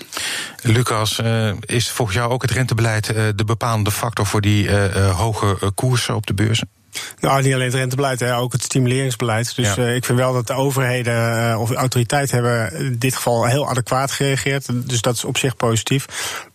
Lucas, 0.62 1.20
uh, 1.20 1.50
is 1.60 1.90
volgens 1.90 2.16
jou 2.16 2.30
ook 2.30 2.42
het 2.42 2.50
rentebeleid 2.50 3.10
uh, 3.10 3.28
de 3.36 3.44
bepalende 3.44 3.90
factor 3.90 4.26
voor 4.26 4.40
die 4.40 4.70
hoge 4.96 5.72
koersen 5.74 6.14
op 6.14 6.26
de 6.26 6.34
beurzen? 6.34 6.68
Nou, 7.20 7.42
niet 7.42 7.54
alleen 7.54 7.66
het 7.66 7.74
rentebeleid, 7.74 8.20
hè, 8.20 8.36
ook 8.36 8.52
het 8.52 8.62
stimuleringsbeleid. 8.62 9.56
Dus 9.56 9.74
ja. 9.74 9.82
uh, 9.82 9.94
ik 9.94 10.04
vind 10.04 10.18
wel 10.18 10.32
dat 10.32 10.46
de 10.46 10.52
overheden 10.52 11.50
uh, 11.50 11.60
of 11.60 11.72
autoriteiten 11.72 12.34
hebben 12.34 12.72
in 12.78 12.98
dit 12.98 13.14
geval 13.14 13.44
heel 13.44 13.68
adequaat 13.68 14.10
gereageerd. 14.10 14.88
Dus 14.88 15.00
dat 15.00 15.14
is 15.14 15.24
op 15.24 15.38
zich 15.38 15.56
positief. 15.56 16.06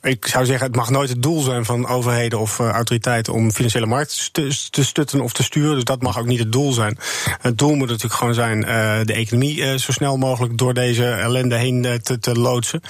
Ik 0.02 0.28
zou 0.28 0.46
zeggen, 0.46 0.68
het 0.68 0.76
mag 0.76 0.90
nooit 0.90 1.10
het 1.10 1.22
doel 1.22 1.42
zijn 1.42 1.66
van 1.66 1.88
overheden 1.88 2.40
of 2.40 2.60
uh, 2.60 2.70
autoriteiten 2.70 3.34
om 3.34 3.52
financiële 3.52 3.86
markten 3.86 4.32
te, 4.32 4.68
te, 4.70 4.84
stutten 4.84 5.22
of 5.22 5.34
te 5.34 5.44
sturen. 5.44 5.76
Dus 5.76 5.84
dat 5.84 6.02
mag 6.02 6.20
ook 6.20 6.26
niet 6.26 6.40
het 6.40 6.52
doel 6.52 6.72
zijn. 6.72 6.98
Het 7.42 7.58
doel 7.58 7.76
moet 7.76 7.88
natuurlijk 7.88 8.14
gewoon 8.14 8.34
zijn 8.34 8.62
de 9.06 9.14
economie 9.14 9.80
zo 9.80 9.92
snel 9.92 10.18
mogelijk 10.18 10.58
door 10.58 10.74
deze 10.74 11.06
ellende 11.06 11.56
heen 11.56 12.00
te, 12.04 12.20
te 12.20 12.40
loodsen. 12.40 12.82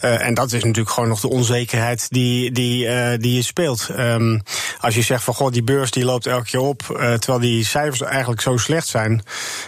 en 0.00 0.34
dat 0.34 0.52
is 0.52 0.64
natuurlijk 0.64 0.90
gewoon 0.90 1.08
nog 1.08 1.20
de 1.20 1.28
onzekerheid 1.28 2.06
die, 2.10 2.52
die, 2.52 3.18
die 3.18 3.34
je 3.34 3.42
speelt. 3.42 3.88
Um, 3.98 4.42
als 4.80 4.94
je 4.94 5.02
zegt 5.02 5.24
van 5.24 5.34
god, 5.34 5.52
die 5.52 5.62
beurs 5.62 5.90
die 5.90 6.04
loopt 6.04 6.26
elke 6.26 6.44
keer 6.44 6.60
op. 6.60 6.79
Uh, 6.88 7.12
terwijl 7.12 7.38
die 7.38 7.64
cijfers 7.64 8.02
eigenlijk 8.02 8.40
zo 8.40 8.56
slecht 8.56 8.86
zijn. 8.86 9.22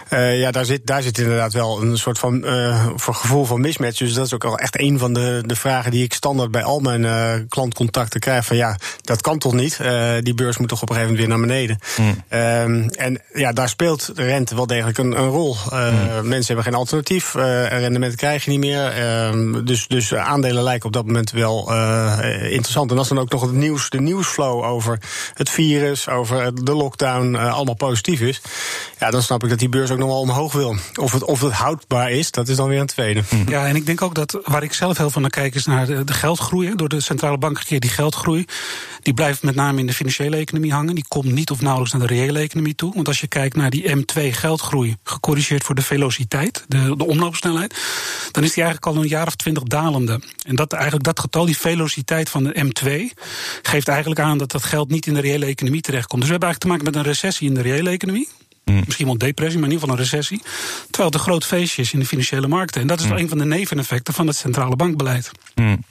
Uh, 0.09 0.39
ja, 0.39 0.51
daar 0.51 0.65
zit, 0.65 0.87
daar 0.87 1.01
zit 1.01 1.17
inderdaad 1.17 1.53
wel 1.53 1.81
een 1.81 1.97
soort 1.97 2.19
van 2.19 2.45
uh, 2.45 2.85
voor 2.95 3.15
gevoel 3.15 3.45
van 3.45 3.61
mismatch. 3.61 3.97
Dus 3.97 4.13
dat 4.13 4.25
is 4.25 4.33
ook 4.33 4.43
al 4.43 4.57
echt 4.57 4.79
een 4.79 4.99
van 4.99 5.13
de, 5.13 5.43
de 5.45 5.55
vragen 5.55 5.91
die 5.91 6.03
ik 6.03 6.13
standaard 6.13 6.51
bij 6.51 6.63
al 6.63 6.79
mijn 6.79 7.47
klantcontacten 7.47 8.19
krijg. 8.19 8.45
Van 8.45 8.55
ja, 8.55 8.77
dat 9.01 9.21
kan 9.21 9.37
toch 9.37 9.53
niet? 9.53 9.79
die 10.21 10.33
beurs 10.33 10.57
moet 10.57 10.67
toch 10.67 10.81
op 10.81 10.89
een 10.89 10.95
gegeven 10.95 11.15
moment 11.15 11.29
weer 11.29 11.37
naar 11.37 11.47
beneden. 11.47 11.79
Mm. 11.97 12.89
en 12.89 13.21
ja, 13.33 13.51
daar 13.51 13.69
speelt 13.69 14.15
de 14.15 14.23
rente 14.23 14.55
wel 14.55 14.67
degelijk 14.67 14.97
een, 14.97 15.19
een 15.19 15.29
rol. 15.29 15.55
Mm. 15.69 16.27
Mensen 16.27 16.45
hebben 16.45 16.63
geen 16.63 16.73
alternatief. 16.73 17.33
rendementen 17.33 18.17
krijg 18.17 18.45
je 18.45 18.51
niet 18.51 18.59
meer. 18.59 18.87
Ehm, 18.87 19.65
dus, 19.65 19.87
dus 19.87 20.13
aandelen 20.13 20.63
lijken 20.63 20.85
op 20.85 20.93
dat 20.93 21.05
moment 21.05 21.31
wel 21.31 21.71
interessant. 22.43 22.91
En 22.91 22.97
als 22.97 23.07
dan 23.07 23.19
ook 23.19 23.31
nog 23.31 23.41
het 23.41 23.51
nieuws, 23.51 23.89
de 23.89 24.01
nieuwsflow 24.01 24.63
over 24.63 24.99
het 25.33 25.49
virus, 25.49 26.09
over 26.09 26.65
de 26.65 26.73
lockdown 26.73 27.02
lockdown 27.03 27.33
uh, 27.33 27.53
allemaal 27.53 27.75
positief 27.75 28.21
is, 28.21 28.41
ja, 28.99 29.11
dan 29.11 29.21
snap 29.21 29.43
ik 29.43 29.49
dat 29.49 29.59
die 29.59 29.69
beurs 29.69 29.91
ook 29.91 29.97
nog 29.97 30.07
wel 30.07 30.19
omhoog 30.19 30.53
wil. 30.53 30.75
Of 30.95 31.11
het, 31.11 31.23
of 31.23 31.41
het 31.41 31.53
houdbaar 31.53 32.11
is, 32.11 32.31
dat 32.31 32.47
is 32.47 32.55
dan 32.55 32.67
weer 32.67 32.79
een 32.79 32.87
tweede. 32.87 33.23
Hm. 33.29 33.49
Ja, 33.49 33.67
en 33.67 33.75
ik 33.75 33.85
denk 33.85 34.01
ook 34.01 34.15
dat 34.15 34.39
waar 34.43 34.63
ik 34.63 34.73
zelf 34.73 34.97
heel 34.97 35.09
van 35.09 35.21
naar 35.21 35.31
kijk, 35.31 35.55
is 35.55 35.65
naar 35.65 35.85
de, 35.85 36.03
de 36.03 36.13
geldgroei. 36.13 36.75
Door 36.75 36.89
de 36.89 36.99
centrale 36.99 37.37
bank 37.37 37.61
keer 37.65 37.79
die 37.79 37.89
geldgroei. 37.89 38.45
Die 39.01 39.13
blijft 39.13 39.43
met 39.43 39.55
name 39.55 39.79
in 39.79 39.87
de 39.87 39.93
financiële 39.93 40.37
economie 40.37 40.73
hangen. 40.73 40.95
Die 40.95 41.05
komt 41.07 41.31
niet 41.31 41.51
of 41.51 41.61
nauwelijks 41.61 41.93
naar 41.93 42.07
de 42.07 42.13
reële 42.13 42.39
economie 42.39 42.75
toe. 42.75 42.93
Want 42.93 43.07
als 43.07 43.21
je 43.21 43.27
kijkt 43.27 43.55
naar 43.55 43.69
die 43.69 43.95
M2 43.95 44.21
geldgroei, 44.29 44.95
gecorrigeerd 45.03 45.63
voor 45.63 45.75
de 45.75 45.81
velociteit, 45.81 46.65
de, 46.67 46.95
de 46.97 47.05
omloopsnelheid, 47.05 47.73
dan 48.31 48.43
is 48.43 48.53
die 48.53 48.63
eigenlijk 48.63 48.95
al 48.95 49.03
een 49.03 49.09
jaar 49.09 49.27
of 49.27 49.35
twintig 49.35 49.63
dalende. 49.63 50.21
En 50.45 50.55
dat 50.55 50.73
eigenlijk 50.73 51.03
dat 51.03 51.19
getal, 51.19 51.45
die 51.45 51.57
velociteit 51.57 52.29
van 52.29 52.43
de 52.43 52.65
M2, 52.65 53.19
geeft 53.61 53.87
eigenlijk 53.87 54.19
aan 54.19 54.37
dat 54.37 54.51
dat 54.51 54.63
geld 54.63 54.89
niet 54.89 55.05
in 55.05 55.13
de 55.13 55.21
reële 55.21 55.45
economie 55.45 55.81
terechtkomt. 55.81 56.21
Dus 56.21 56.29
we 56.29 56.37
hebben 56.37 56.49
eigenlijk 56.49 56.59
te 56.59 56.67
maken 56.67 56.82
met 56.83 56.95
een 56.95 57.03
recessie 57.03 57.47
in 57.47 57.53
de 57.53 57.61
reële 57.61 57.89
economie. 57.89 58.29
Mm. 58.65 58.83
Misschien 58.85 59.05
wel 59.05 59.17
depressie, 59.17 59.59
maar 59.59 59.69
in 59.69 59.73
ieder 59.73 59.87
geval 59.89 60.03
een 60.03 60.11
recessie. 60.11 60.41
Terwijl 60.83 61.05
het 61.05 61.13
een 61.13 61.25
groot 61.25 61.45
feestje 61.45 61.81
is 61.81 61.93
in 61.93 61.99
de 61.99 62.05
financiële 62.05 62.47
markten. 62.47 62.81
En 62.81 62.87
dat 62.87 62.99
is 62.99 63.03
mm. 63.03 63.11
wel 63.11 63.19
een 63.19 63.29
van 63.29 63.37
de 63.37 63.45
neveneffecten 63.45 64.13
van 64.13 64.27
het 64.27 64.35
centrale 64.35 64.75
bankbeleid. 64.75 65.31
Mm. 65.55 65.83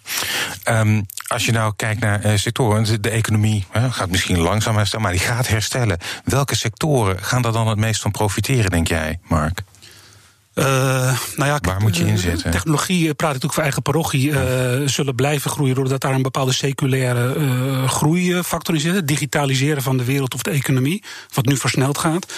Um, 0.69 1.07
als 1.27 1.47
je 1.47 1.53
nou 1.53 1.73
kijkt 1.77 2.01
naar 2.01 2.27
uh, 2.27 2.37
sectoren, 2.37 3.03
de 3.03 3.11
economie 3.11 3.67
uh, 3.77 3.93
gaat 3.93 4.11
misschien 4.11 4.39
langzaam 4.39 4.77
herstellen, 4.77 5.05
maar 5.05 5.15
die 5.15 5.27
gaat 5.27 5.49
herstellen. 5.49 5.99
Welke 6.25 6.57
sectoren 6.57 7.23
gaan 7.23 7.43
daar 7.43 7.53
dan 7.53 7.69
het 7.69 7.79
meest 7.79 8.01
van 8.01 8.11
profiteren, 8.11 8.71
denk 8.71 8.89
jij, 8.89 9.19
Mark? 9.29 9.63
Uh, 10.55 10.65
nou 11.37 11.51
ja, 11.51 11.59
Waar 11.61 11.81
moet 11.81 11.97
je 11.97 12.07
inzetten? 12.07 12.51
Technologie, 12.51 13.15
praat 13.15 13.35
ik 13.35 13.43
natuurlijk 13.43 13.53
voor 13.53 13.63
eigen 13.63 13.83
parochie, 13.83 14.31
uh, 14.31 14.89
zullen 14.89 15.15
blijven 15.15 15.51
groeien 15.51 15.75
doordat 15.75 16.01
daar 16.01 16.15
een 16.15 16.23
bepaalde 16.23 16.53
seculaire 16.53 17.35
uh, 17.35 17.89
groeifactor 17.89 18.75
in 18.75 18.81
zit. 18.81 19.09
digitaliseren 19.09 19.83
van 19.83 19.97
de 19.97 20.05
wereld 20.05 20.35
of 20.35 20.43
de 20.43 20.51
economie, 20.51 21.03
wat 21.35 21.47
nu 21.47 21.57
versneld 21.57 21.99
gaat. 21.99 22.33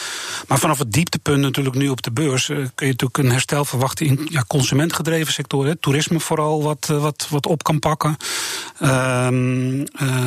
Maar 0.48 0.58
vanaf 0.58 0.78
het 0.78 0.92
dieptepunt 0.92 1.40
natuurlijk 1.40 1.76
nu 1.76 1.88
op 1.88 2.02
de 2.02 2.10
beurs 2.10 2.46
kun 2.46 2.70
je 2.74 2.86
natuurlijk 2.86 3.18
een 3.18 3.30
herstel 3.30 3.64
verwachten 3.64 4.06
in 4.06 4.28
ja, 4.30 4.44
consumentgedreven 4.46 5.32
sectoren. 5.32 5.80
Toerisme 5.80 6.20
vooral 6.20 6.62
wat, 6.62 6.86
wat, 6.86 7.26
wat 7.30 7.46
op 7.46 7.62
kan 7.62 7.78
pakken. 7.78 8.16
Ehm, 8.78 9.76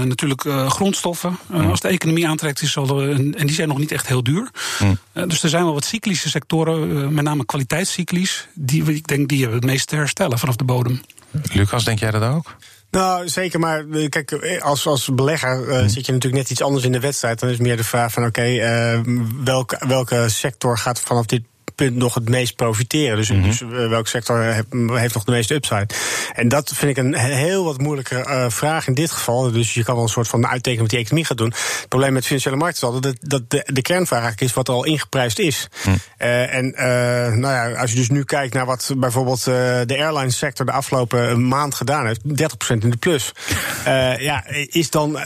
natuurlijk 0.08 0.46
grondstoffen. 0.68 1.38
als 1.52 1.80
de 1.80 1.88
economie 1.88 2.28
aantrekt, 2.28 2.62
is 2.62 2.72
zal 2.72 3.02
er, 3.02 3.12
en 3.12 3.48
die 3.48 3.56
zijn 3.56 3.68
nog 3.68 3.78
niet 3.78 3.92
echt 3.92 4.08
heel 4.08 4.24
duur. 4.24 4.50
Mm. 4.80 4.98
dus 5.28 5.44
er 5.44 5.50
zijn 5.50 5.64
wel 5.64 5.74
wat 5.74 5.86
cyclische 5.86 6.30
sectoren, 6.30 7.14
met 7.14 7.24
name 7.24 7.46
kwaliteit 7.46 7.77
tijdscyclies, 7.78 8.48
die 8.54 8.84
ik 8.94 9.08
denk 9.08 9.30
die 9.30 9.50
het 9.50 9.64
meest 9.64 9.88
te 9.88 9.96
herstellen 9.96 10.40
vanaf 10.40 10.56
de 10.56 10.64
bodem. 10.64 11.02
Lucas, 11.54 11.84
denk 11.84 12.00
jij 12.00 12.12
dat 12.12 12.24
ook? 12.24 12.56
Nou, 12.92 13.30
zeker, 13.30 13.60
maar 13.60 13.86
eh, 13.90 14.10
kijk, 14.10 14.32
eh, 14.32 14.62
als, 14.62 14.88
als 14.88 15.10
belegger 15.14 15.68
uh, 15.68 15.78
zit 15.88 16.06
je 16.06 16.12
natuurlijk 16.12 16.42
net 16.42 16.50
iets 16.50 16.62
anders 16.62 16.86
in 16.86 16.92
de 16.92 17.00
wedstrijd. 17.00 17.40
Dan 17.40 17.50
is 17.50 17.58
meer 17.58 17.78
de 17.78 17.84
vraag 17.84 18.12
van 18.12 18.26
oké, 18.26 18.40
okay, 18.40 18.96
uh, 18.96 19.02
welke, 19.44 19.88
welke 19.88 20.30
sector 20.30 20.78
gaat 20.78 21.00
vanaf 21.00 21.26
dit 21.26 21.44
punt 21.78 21.96
nog 21.96 22.14
het 22.14 22.30
meest 22.30 22.56
profiteren. 22.56 23.18
Dus, 23.18 23.30
mm 23.30 23.40
-hmm. 23.40 23.50
dus 23.50 23.62
uh, 23.62 23.70
welke 23.70 24.10
sector 24.10 24.44
heeft 24.94 25.14
nog 25.14 25.24
de 25.24 25.32
meeste 25.32 25.54
upside? 25.54 25.88
En 26.34 26.48
dat 26.48 26.72
vind 26.76 26.98
ik 26.98 27.04
een 27.04 27.16
heel 27.16 27.64
wat 27.64 27.78
moeilijke 27.78 28.16
uh, 28.16 28.46
vraag 28.50 28.88
in 28.88 28.94
dit 28.94 29.12
geval. 29.12 29.52
Dus 29.52 29.74
je 29.74 29.84
kan 29.84 29.96
wel 29.96 30.04
een 30.04 30.10
soort 30.10 30.28
van 30.28 30.48
uittekenen 30.48 30.82
wat 30.82 30.90
die 30.90 31.00
economie 31.00 31.26
gaat 31.26 31.38
doen. 31.38 31.50
Het 31.50 31.86
probleem 31.90 32.14
met 32.14 32.26
financiële 32.26 32.56
markten 32.56 32.88
is 32.88 32.94
altijd 32.94 33.20
dat, 33.20 33.30
dat 33.30 33.50
de, 33.50 33.74
de 33.74 33.82
kernvraag 33.82 34.20
eigenlijk 34.22 34.50
is 34.50 34.56
wat 34.56 34.68
er 34.68 34.74
al 34.74 34.86
ingeprijsd 34.86 35.40
is. 35.40 35.70
Mm. 35.86 35.94
Uh, 36.20 36.54
en 36.54 36.74
nou 37.40 37.54
ja, 37.54 37.72
als 37.72 37.92
je 37.92 37.98
dus 37.98 38.10
nu 38.10 38.24
kijkt 38.24 38.54
naar 38.54 38.66
wat 38.66 38.94
bijvoorbeeld 38.98 39.44
de 39.44 39.96
airline 39.98 40.32
sector 40.32 40.66
de 40.66 40.72
afgelopen 40.72 41.48
maand 41.48 41.76
gedaan 41.76 42.06
heeft, 42.06 42.22
30% 42.22 42.24
in 42.68 42.90
de 42.90 42.98
plus. 42.98 43.32
ja, 44.30 44.46
is 44.50 44.90
dan, 44.90 45.20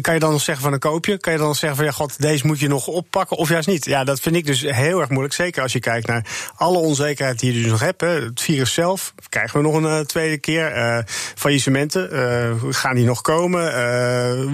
kan 0.00 0.14
je 0.14 0.20
dan 0.20 0.30
nog 0.30 0.42
zeggen 0.42 0.64
van 0.64 0.72
een 0.72 0.78
koopje? 0.78 1.18
Kan 1.18 1.32
je 1.32 1.38
dan 1.38 1.54
zeggen 1.54 1.76
van 1.76 1.86
ja, 1.86 1.92
god, 1.92 2.20
deze 2.20 2.46
moet 2.46 2.60
je 2.60 2.68
nog 2.68 2.86
oppakken 2.86 3.36
of 3.36 3.48
juist 3.48 3.68
niet? 3.68 3.84
Ja, 3.84 4.04
dat 4.04 4.20
vind 4.20 4.36
ik 4.36 4.46
dus 4.46 4.60
heel 4.60 5.00
erg 5.00 5.08
moeilijk. 5.08 5.34
Zeker 5.34 5.62
als 5.62 5.72
je 5.72 5.80
kijkt 5.80 5.91
naar 6.00 6.26
alle 6.56 6.78
onzekerheid 6.78 7.38
die 7.38 7.54
je 7.54 7.62
dus 7.62 7.70
nog 7.70 7.80
hebt. 7.80 8.00
Het 8.00 8.40
virus 8.40 8.72
zelf, 8.72 9.14
krijgen 9.28 9.58
we 9.58 9.66
nog 9.66 9.74
een 9.74 9.98
uh, 9.98 10.00
tweede 10.00 10.38
keer. 10.38 10.76
Uh, 10.76 10.98
faillissementen, 11.34 12.08
uh, 12.12 12.72
gaan 12.74 12.94
die 12.94 13.04
nog 13.04 13.20
komen? 13.20 13.60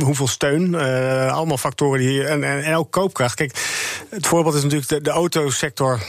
hoeveel 0.05 0.29
steun? 0.29 0.75
allemaal 1.31 1.59
factoren 1.59 2.01
die. 2.01 2.25
En, 2.25 2.45
en, 2.45 2.63
en 2.63 2.75
ook 2.75 2.91
koopkracht. 2.91 3.35
Kijk, 3.35 3.53
het 4.11 4.27
voorbeeld 4.27 4.55
is 4.55 4.63
natuurlijk 4.63 4.89
de, 4.89 5.01
de 5.01 5.11
autosector 5.11 6.01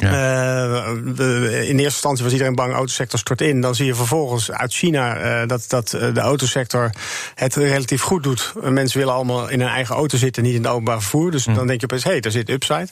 ja. 0.00 0.86
Uh, 0.86 1.68
in 1.68 1.78
eerste 1.78 1.82
instantie 1.82 2.24
was 2.24 2.32
iedereen 2.32 2.54
bang, 2.54 2.70
de 2.70 2.76
autosector 2.76 3.18
stort 3.18 3.40
in. 3.40 3.60
Dan 3.60 3.74
zie 3.74 3.86
je 3.86 3.94
vervolgens 3.94 4.50
uit 4.50 4.74
China 4.74 5.40
uh, 5.42 5.48
dat, 5.48 5.64
dat 5.68 5.88
de 5.90 6.20
autosector 6.20 6.90
het 7.34 7.54
relatief 7.54 8.02
goed 8.02 8.22
doet. 8.22 8.52
Mensen 8.62 8.98
willen 8.98 9.14
allemaal 9.14 9.48
in 9.48 9.60
hun 9.60 9.68
eigen 9.68 9.94
auto 9.94 10.16
zitten, 10.16 10.42
niet 10.42 10.54
in 10.54 10.62
het 10.62 10.70
openbaar 10.70 11.00
vervoer. 11.00 11.30
Dus 11.30 11.44
hm. 11.44 11.54
dan 11.54 11.66
denk 11.66 11.80
je 11.80 11.86
opeens, 11.86 12.04
hé, 12.04 12.10
hey, 12.10 12.20
daar 12.20 12.32
zit 12.32 12.50
upside. 12.50 12.88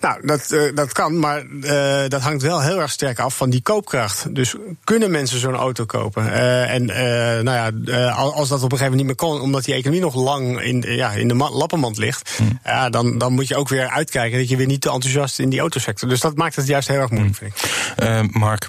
Nou, 0.00 0.26
dat, 0.26 0.50
uh, 0.50 0.74
dat 0.74 0.92
kan, 0.92 1.18
maar 1.18 1.44
dat 2.08 2.20
hangt 2.20 2.42
wel 2.42 2.62
heel 2.62 2.80
erg 2.80 2.90
sterk 2.90 3.18
af 3.18 3.36
van 3.36 3.50
die 3.50 3.62
koopkracht. 3.62 4.34
Dus 4.34 4.54
kunnen 4.84 5.10
mensen 5.10 5.38
zo'n 5.38 5.54
auto 5.54 5.84
kopen? 5.84 6.32
en 6.68 6.84
nou 7.44 7.72
ja, 7.84 8.10
als 8.10 8.48
dat 8.48 8.62
op 8.62 8.72
een 8.72 8.78
gegeven 8.78 8.78
moment 8.78 8.96
niet 8.96 9.06
meer 9.06 9.14
kon, 9.14 9.40
omdat 9.40 9.64
die 9.64 9.74
economie 9.74 10.00
nog 10.00 10.14
lang 10.14 10.60
in, 10.60 10.84
ja, 10.86 11.10
in 11.10 11.28
de 11.28 11.34
lappenmand 11.34 11.98
ligt, 11.98 12.30
hm. 12.36 12.42
ja, 12.64 12.90
dan, 12.90 13.18
dan 13.18 13.32
moet 13.32 13.48
je 13.48 13.56
ook 13.56 13.68
weer 13.68 13.88
uitkijken 13.88 14.38
dat 14.38 14.48
je 14.48 14.56
weer 14.56 14.66
niet 14.66 14.80
te 14.80 14.90
enthousiast 14.90 15.38
in 15.38 15.48
die 15.48 15.60
autosector. 15.60 16.08
Dus 16.08 16.20
dat 16.20 16.29
dat 16.30 16.38
maakt 16.38 16.56
het 16.56 16.66
juist 16.66 16.88
heel 16.88 17.00
erg 17.00 17.10
moeilijk, 17.10 17.36
vind 17.36 17.54
ik. 17.54 18.02
Uh, 18.02 18.20
Mark, 18.30 18.68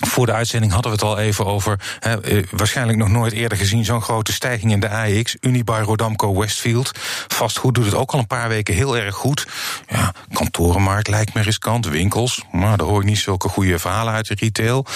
Voor 0.00 0.26
de 0.26 0.32
uitzending 0.32 0.72
hadden 0.72 0.90
we 0.90 0.98
het 0.98 1.06
al 1.06 1.18
even 1.18 1.46
over. 1.46 1.80
He, 2.00 2.42
waarschijnlijk 2.50 2.98
nog 2.98 3.08
nooit 3.08 3.32
eerder 3.32 3.58
gezien 3.58 3.84
zo'n 3.84 4.02
grote 4.02 4.32
stijging 4.32 4.72
in 4.72 4.80
de 4.80 4.88
AX. 4.88 5.36
Unibuy 5.40 5.80
Rodamco 5.80 6.38
Westfield. 6.38 6.90
Vastgoed 7.28 7.74
doet 7.74 7.84
het 7.84 7.94
ook 7.94 8.12
al 8.12 8.18
een 8.18 8.26
paar 8.26 8.48
weken 8.48 8.74
heel 8.74 8.96
erg 8.96 9.14
goed. 9.14 9.46
Ja, 9.88 10.12
kantorenmarkt 10.32 11.08
lijkt 11.08 11.34
me 11.34 11.42
riskant. 11.42 11.86
Winkels, 11.86 12.44
maar 12.52 12.76
daar 12.76 12.86
hoor 12.86 13.00
ik 13.00 13.06
niet 13.06 13.18
zulke 13.18 13.48
goede 13.48 13.78
verhalen 13.78 14.12
uit 14.12 14.26
de 14.26 14.36
retail. 14.38 14.86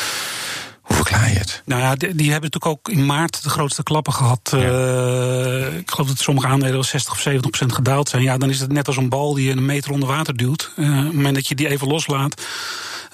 Hoe 0.91 0.97
verklaar 0.97 1.33
je 1.33 1.39
het? 1.39 1.63
Nou 1.65 1.81
ja, 1.81 1.95
die, 1.95 2.15
die, 2.15 2.31
hebben 2.31 2.51
natuurlijk 2.51 2.67
ook 2.67 2.89
in 2.89 3.07
maart 3.07 3.43
de 3.43 3.51
grootste 3.51 3.83
klappen 3.83 4.13
gehad. 4.13 4.41
Ja. 4.51 4.59
Uh, 4.59 5.77
ik 5.77 5.91
geloof 5.91 6.09
dat 6.09 6.19
sommige 6.19 6.47
aandelen 6.47 6.73
wel 6.73 6.85
60 6.85 7.13
of 7.13 7.21
70 7.21 7.51
procent 7.51 7.73
gedaald 7.73 8.09
zijn. 8.09 8.23
Ja, 8.23 8.39
dan 8.39 8.51
is 8.51 8.61
het 8.61 8.73
net 8.73 8.87
als 8.87 8.97
een 8.97 9.09
bal 9.09 9.35
die 9.35 9.47
je 9.47 9.53
een 9.53 9.65
meter 9.65 9.91
onder 9.91 10.09
water 10.09 10.37
duwt. 10.37 10.71
Uh, 10.77 10.99
op 10.99 11.05
het 11.05 11.13
moment 11.13 11.35
dat 11.35 11.49
je 11.49 11.55
die 11.55 11.69
even 11.69 11.89
loslaat, 11.89 12.43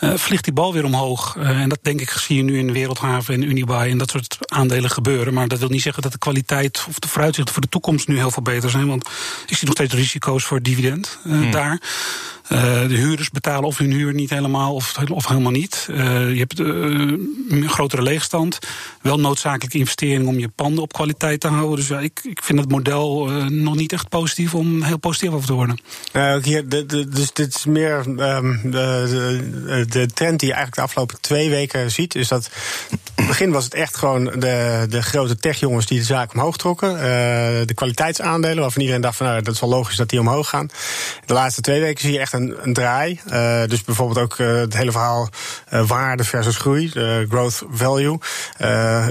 uh, 0.01 0.15
vliegt 0.15 0.45
die 0.45 0.53
bal 0.53 0.73
weer 0.73 0.85
omhoog. 0.85 1.37
En 1.37 1.69
dat 1.69 1.79
denk 1.83 2.01
ik 2.01 2.11
zie 2.11 2.37
je 2.37 2.43
nu 2.43 2.59
in 2.59 2.73
Wereldhaven 2.73 3.35
en 3.35 3.43
Unibuy 3.43 3.91
en 3.91 3.99
dat 3.99 4.11
soort 4.11 4.39
aandelen 4.41 4.91
gebeuren. 4.91 5.35
Maar 5.35 5.49
dat 5.49 5.59
wil 5.59 5.69
niet 5.69 5.83
zeggen 5.83 6.03
dat 6.03 6.13
de 6.13 6.19
kwaliteit 6.19 6.85
of 6.89 6.99
de 6.99 7.09
vooruitzichten 7.09 7.55
voor 7.55 7.63
de 7.63 7.69
toekomst 7.69 8.09
nu 8.09 8.17
heel 8.17 8.31
veel 8.31 8.43
beter 8.43 8.71
zijn. 8.71 8.87
Want 8.87 9.09
ik 9.47 9.57
zie 9.57 9.67
nog 9.67 9.75
steeds 9.75 9.95
risico's 9.95 10.45
voor 10.45 10.63
dividend 10.63 11.19
hmm. 11.23 11.51
daar. 11.51 11.81
Uh, 12.53 12.89
de 12.89 12.95
huurders 12.95 13.31
betalen 13.31 13.65
of 13.65 13.79
hun 13.79 13.91
huur 13.91 14.15
niet 14.15 14.31
helemaal 14.31 14.75
of, 14.75 14.99
of 15.13 15.29
helemaal 15.29 15.53
niet. 15.53 15.89
Uh, 15.91 15.97
je 16.33 16.39
hebt 16.39 16.61
uh, 16.61 16.67
een 17.49 17.69
grotere 17.69 18.03
leegstand. 18.03 18.59
Wel 19.03 19.21
noodzakelijke 19.21 19.79
investeringen 19.79 20.27
om 20.27 20.39
je 20.39 20.49
panden 20.49 20.83
op 20.83 20.93
kwaliteit 20.93 21.41
te 21.41 21.49
houden. 21.49 21.77
Dus 21.77 21.89
ja, 21.89 22.01
ik, 22.01 22.21
ik 22.23 22.43
vind 22.43 22.59
het 22.59 22.69
model 22.69 23.25
nog 23.49 23.77
niet 23.77 23.93
echt 23.93 24.09
positief 24.09 24.55
om 24.55 24.83
heel 24.83 24.99
positief 24.99 25.31
over 25.31 25.47
te 25.47 25.53
worden. 25.53 25.79
Hier, 26.43 26.69
dus 26.69 27.33
dit 27.33 27.55
is 27.55 27.65
meer 27.65 28.07
um, 28.07 28.61
de, 28.71 29.87
de, 29.89 30.07
trend 30.07 30.41
die 30.41 30.49
je 30.49 30.55
eigenlijk 30.55 30.75
de 30.75 30.83
afgelopen 30.83 31.21
twee 31.21 31.51
weken 31.51 31.91
ziet. 31.91 32.15
Is 32.15 32.29
dat 32.29 32.51
in 33.17 33.23
het 33.23 33.27
begin 33.27 33.53
was 33.53 33.65
het 33.65 33.75
echt 33.75 33.97
gewoon 33.97 34.25
de, 34.25 34.87
de 34.89 35.03
grote 35.03 35.37
techjongens 35.37 35.87
die 35.87 35.99
de 35.99 36.05
zaak 36.05 36.33
omhoog 36.33 36.57
trokken. 36.57 36.93
de 37.67 37.75
kwaliteitsaandelen 37.75 38.61
waarvan 38.61 38.81
iedereen 38.81 39.03
dacht 39.03 39.17
van 39.17 39.27
nou, 39.27 39.43
dat 39.43 39.55
is 39.55 39.61
wel 39.61 39.71
logisch 39.71 39.97
dat 39.97 40.09
die 40.09 40.21
omhoog 40.21 40.49
gaan. 40.49 40.71
De 41.27 41.33
laatste 41.33 41.61
twee 41.61 41.81
weken 41.81 42.01
zie 42.01 42.13
je 42.13 42.19
echt 42.19 42.33
een, 42.33 42.55
een 42.63 42.73
draai. 42.73 43.21
Uh, 43.27 43.65
dus 43.67 43.85
bijvoorbeeld 43.85 44.19
ook 44.19 44.39
uh, 44.39 44.55
het 44.55 44.75
hele 44.75 44.93
verhaal 44.93 45.29
waarde 45.71 46.25
versus 46.25 46.57
groei, 46.57 46.91
growth 47.29 47.63
value. 47.71 48.19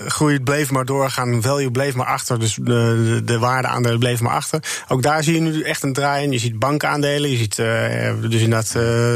groei 0.08 0.40
bleef 0.40 0.72
maar 0.72 0.86
doorgaan, 0.86 1.42
value 1.42 1.72
bleef 1.72 1.96
maar 1.96 2.06
achter, 2.06 2.40
dus 2.40 2.56
de, 2.56 2.64
de, 2.64 3.22
de 3.24 3.40
waardeaandelen 3.40 4.00
bleven 4.00 4.24
maar 4.26 4.36
achter. 4.36 4.64
Ook 4.88 5.04
daar 5.04 5.24
zie 5.24 5.34
je 5.34 5.42
nu 5.42 5.62
echt 5.62 5.84
een 5.84 5.94
draai 5.94 6.24
in. 6.24 6.32
Je 6.32 6.40
ziet 6.40 6.60
bankaandelen, 6.60 7.30
je 7.30 7.38
ziet 7.38 7.56
dus 8.30 8.42
inderdaad 8.42 8.72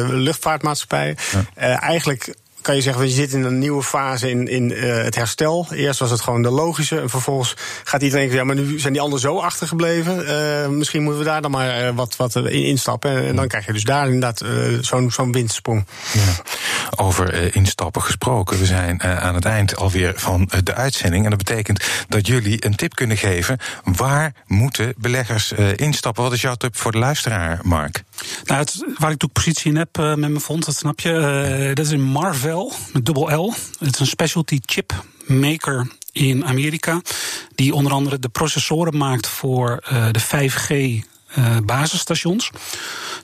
luchtvaartmaatschappijen. 0.09 1.15
Ja. 1.55 1.79
eigenlijk 1.79 2.33
kan 2.69 2.77
je 2.77 2.83
zeggen, 2.83 3.07
je 3.07 3.13
zit 3.13 3.33
in 3.33 3.43
een 3.43 3.59
nieuwe 3.59 3.83
fase 3.83 4.29
in, 4.29 4.47
in 4.47 4.71
uh, 4.71 5.03
het 5.03 5.15
herstel. 5.15 5.67
Eerst 5.71 5.99
was 5.99 6.11
het 6.11 6.21
gewoon 6.21 6.41
de 6.41 6.49
logische. 6.49 6.99
En 6.99 7.09
vervolgens 7.09 7.53
gaat 7.83 8.01
iedereen 8.01 8.29
denken, 8.29 8.47
ja, 8.47 8.53
maar 8.53 8.65
nu 8.65 8.79
zijn 8.79 8.93
die 8.93 9.01
anderen 9.01 9.21
zo 9.21 9.37
achtergebleven. 9.37 10.29
Uh, 10.29 10.67
misschien 10.67 11.03
moeten 11.03 11.19
we 11.19 11.27
daar 11.27 11.41
dan 11.41 11.51
maar 11.51 11.83
uh, 11.83 11.89
wat, 11.95 12.15
wat 12.15 12.35
in 12.35 12.65
instappen. 12.65 13.25
En 13.27 13.35
dan 13.35 13.47
krijg 13.47 13.65
je 13.65 13.73
dus 13.73 13.83
daar 13.83 14.05
inderdaad 14.05 14.43
zo'n 14.81 15.11
zo'n 15.11 15.31
windsprong. 15.31 15.85
Ja. 16.13 16.43
Over 16.95 17.55
instappen 17.55 18.01
gesproken. 18.01 18.59
We 18.59 18.65
zijn 18.65 19.03
aan 19.03 19.35
het 19.35 19.45
eind 19.45 19.75
alweer 19.75 20.13
van 20.15 20.49
de 20.63 20.73
uitzending. 20.73 21.23
En 21.23 21.29
dat 21.29 21.39
betekent 21.39 21.83
dat 22.07 22.27
jullie 22.27 22.65
een 22.65 22.75
tip 22.75 22.95
kunnen 22.95 23.17
geven. 23.17 23.57
Waar 23.83 24.33
moeten 24.47 24.93
beleggers 24.97 25.51
instappen? 25.75 26.23
Wat 26.23 26.33
is 26.33 26.41
jouw 26.41 26.55
tip 26.55 26.77
voor 26.77 26.91
de 26.91 26.97
luisteraar, 26.97 27.59
Mark? 27.63 28.03
Nou, 28.43 28.59
het, 28.59 28.75
waar 28.77 28.89
ik 28.89 28.99
natuurlijk 28.99 29.33
positie 29.33 29.71
in 29.71 29.77
heb 29.77 29.97
met 29.97 30.17
mijn 30.17 30.39
fonds, 30.39 30.65
dat 30.65 30.75
snap 30.75 30.99
je. 30.99 31.71
dat 31.73 31.85
is 31.85 31.91
in 31.91 32.03
Marvel 32.03 32.73
met 32.93 33.05
dubbel 33.05 33.45
L. 33.45 33.53
Het 33.79 33.93
is 33.93 33.99
een 33.99 34.05
specialty 34.05 34.59
chip 34.65 35.03
maker 35.27 35.87
in 36.11 36.45
Amerika. 36.45 37.01
Die 37.55 37.73
onder 37.73 37.91
andere 37.91 38.19
de 38.19 38.29
processoren 38.29 38.97
maakt 38.97 39.27
voor 39.27 39.83
de 40.11 40.21
5G 40.21 41.07
uh, 41.37 41.57
basisstations. 41.65 42.51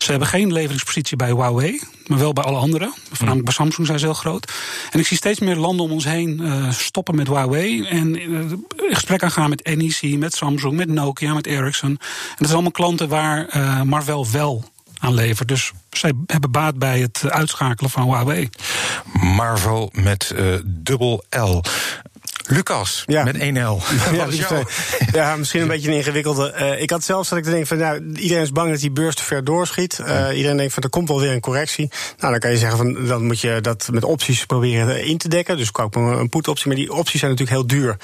Ze 0.05 0.11
hebben 0.11 0.29
geen 0.29 0.53
leveringspositie 0.53 1.17
bij 1.17 1.27
Huawei, 1.27 1.81
maar 2.07 2.19
wel 2.19 2.33
bij 2.33 2.43
alle 2.43 2.57
anderen. 2.57 2.93
Voornamelijk 3.07 3.45
bij 3.45 3.53
Samsung 3.53 3.87
zijn 3.87 3.99
ze 3.99 4.05
heel 4.05 4.13
groot. 4.13 4.53
En 4.91 4.99
ik 4.99 5.07
zie 5.07 5.17
steeds 5.17 5.39
meer 5.39 5.55
landen 5.55 5.85
om 5.85 5.91
ons 5.91 6.03
heen 6.03 6.41
uh, 6.41 6.71
stoppen 6.71 7.15
met 7.15 7.27
Huawei. 7.27 7.85
En 7.85 8.31
uh, 8.31 8.39
in 8.39 8.65
gesprek 8.89 9.23
aangaan 9.23 9.49
met 9.49 9.75
NEC, 9.75 10.17
met 10.17 10.35
Samsung, 10.35 10.73
met 10.73 10.87
Nokia, 10.87 11.33
met 11.33 11.47
Ericsson. 11.47 11.89
En 11.89 11.97
dat 12.27 12.37
zijn 12.37 12.51
allemaal 12.51 12.71
klanten 12.71 13.07
waar 13.07 13.47
Marvel 13.85 14.27
wel 14.31 14.63
aanlevert. 14.99 15.47
Dus 15.47 15.71
zij 15.89 16.11
hebben 16.25 16.51
baat 16.51 16.77
bij 16.77 16.99
het 16.99 17.29
uitschakelen 17.29 17.91
van 17.91 18.03
Huawei. 18.03 18.49
Marvel 19.13 19.89
met 19.93 20.35
dubbel 20.65 21.23
L. 21.29 21.61
Lucas, 22.47 23.03
ja. 23.05 23.23
met 23.23 23.35
1L. 23.35 23.41
Ja, 24.15 24.27
ja, 25.11 25.35
misschien 25.35 25.61
een 25.61 25.67
beetje 25.67 25.89
een 25.89 25.97
ingewikkelde. 25.97 26.53
Uh, 26.59 26.81
ik 26.81 26.89
had 26.89 27.03
zelfs 27.03 27.29
dat 27.29 27.37
ik 27.37 27.43
denk 27.43 27.67
van, 27.67 27.77
nou, 27.77 28.13
iedereen 28.15 28.43
is 28.43 28.51
bang 28.51 28.71
dat 28.71 28.79
die 28.79 28.91
beurs 28.91 29.15
te 29.15 29.23
ver 29.23 29.43
doorschiet. 29.43 29.99
Uh, 29.99 30.27
iedereen 30.35 30.57
denkt 30.57 30.73
van, 30.73 30.83
er 30.83 30.89
komt 30.89 31.07
wel 31.07 31.19
weer 31.19 31.31
een 31.31 31.39
correctie. 31.39 31.89
Nou, 32.17 32.31
dan 32.31 32.39
kan 32.39 32.51
je 32.51 32.57
zeggen 32.57 32.77
van, 32.77 33.05
dan 33.05 33.25
moet 33.25 33.39
je 33.39 33.61
dat 33.61 33.89
met 33.91 34.03
opties 34.03 34.45
proberen 34.45 35.05
in 35.05 35.17
te 35.17 35.27
dekken. 35.27 35.57
Dus 35.57 35.71
koop 35.71 35.95
een 35.95 36.29
put-optie, 36.29 36.67
maar 36.67 36.75
die 36.75 36.93
opties 36.93 37.19
zijn 37.19 37.31
natuurlijk 37.31 37.57
heel 37.57 37.67
duur. 37.79 37.97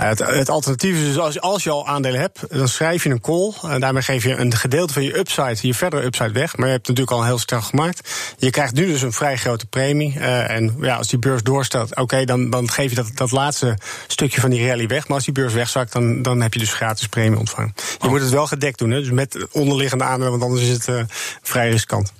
Uh, 0.00 0.08
het, 0.08 0.18
het, 0.18 0.48
alternatief 0.48 0.96
is 0.96 1.06
dus, 1.06 1.18
als, 1.18 1.40
als 1.40 1.62
je 1.62 1.70
al 1.70 1.86
aandelen 1.86 2.20
hebt, 2.20 2.40
dan 2.48 2.68
schrijf 2.68 3.02
je 3.04 3.10
een 3.10 3.20
call. 3.20 3.52
En 3.62 3.80
daarmee 3.80 4.02
geef 4.02 4.22
je 4.22 4.36
een 4.36 4.54
gedeelte 4.54 4.92
van 4.92 5.02
je 5.02 5.18
upside, 5.18 5.56
je 5.60 5.74
verdere 5.74 6.04
upside 6.04 6.32
weg. 6.32 6.56
Maar 6.56 6.66
je 6.66 6.72
hebt 6.72 6.88
natuurlijk 6.88 7.16
al 7.16 7.22
een 7.22 7.28
heel 7.28 7.38
sterk 7.38 7.62
gemaakt. 7.62 8.10
Je 8.38 8.50
krijgt 8.50 8.74
nu 8.74 8.86
dus 8.86 9.02
een 9.02 9.12
vrij 9.12 9.36
grote 9.36 9.66
premie. 9.66 10.18
en 10.20 10.76
ja, 10.80 10.96
als 10.96 11.08
die 11.08 11.18
beurs 11.18 11.42
doorstelt, 11.42 11.90
oké, 11.90 12.00
okay, 12.00 12.24
dan, 12.24 12.50
dan 12.50 12.70
geef 12.70 12.90
je 12.90 12.96
dat, 12.96 13.10
dat 13.14 13.30
laatste 13.30 13.73
stukje 14.06 14.40
van 14.40 14.50
die 14.50 14.66
rally 14.66 14.86
weg. 14.86 15.08
Maar 15.08 15.16
als 15.16 15.24
die 15.24 15.34
beurs 15.34 15.52
wegzakt, 15.52 15.92
dan, 15.92 16.22
dan 16.22 16.40
heb 16.40 16.52
je 16.52 16.58
dus 16.58 16.72
gratis 16.72 17.06
premie 17.06 17.38
ontvangen. 17.38 17.72
Je 17.76 18.04
oh. 18.04 18.10
moet 18.10 18.20
het 18.20 18.30
wel 18.30 18.46
gedekt 18.46 18.78
doen, 18.78 18.90
hè? 18.90 19.00
dus 19.00 19.10
met 19.10 19.46
onderliggende 19.50 20.04
aandelen, 20.04 20.30
want 20.30 20.42
anders 20.42 20.62
is 20.62 20.68
het 20.68 20.88
uh, 20.88 21.02
vrij 21.42 21.70
riskant. 21.70 22.12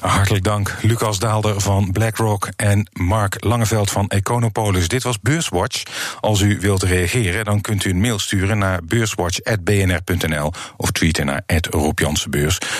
Hartelijk 0.00 0.44
dank, 0.44 0.74
Lucas 0.82 1.18
Daalder 1.18 1.60
van 1.60 1.92
BlackRock 1.92 2.48
en 2.56 2.88
Mark 2.92 3.36
Langeveld 3.44 3.90
van 3.90 4.08
Econopolis. 4.08 4.88
Dit 4.88 5.02
was 5.02 5.20
Beurswatch. 5.20 5.82
Als 6.20 6.40
u 6.40 6.58
wilt 6.60 6.82
reageren, 6.82 7.44
dan 7.44 7.60
kunt 7.60 7.84
u 7.84 7.90
een 7.90 8.00
mail 8.00 8.18
sturen 8.18 8.58
naar 8.58 8.84
beurswatch.bnr.nl 8.84 10.52
of 10.76 10.90
tweeten 10.90 11.26
naar 11.26 11.42
Rob 11.70 12.00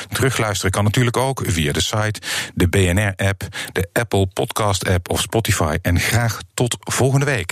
Terugluisteren 0.08 0.70
kan 0.70 0.84
natuurlijk 0.84 1.16
ook 1.16 1.42
via 1.46 1.72
de 1.72 1.82
site, 1.82 2.20
de 2.54 2.68
BNR-app, 2.68 3.46
de 3.72 3.88
Apple 3.92 4.26
Podcast-app 4.26 5.10
of 5.10 5.20
Spotify. 5.20 5.76
En 5.82 6.00
graag 6.00 6.38
tot 6.54 6.76
volgende 6.80 7.26
week. 7.26 7.46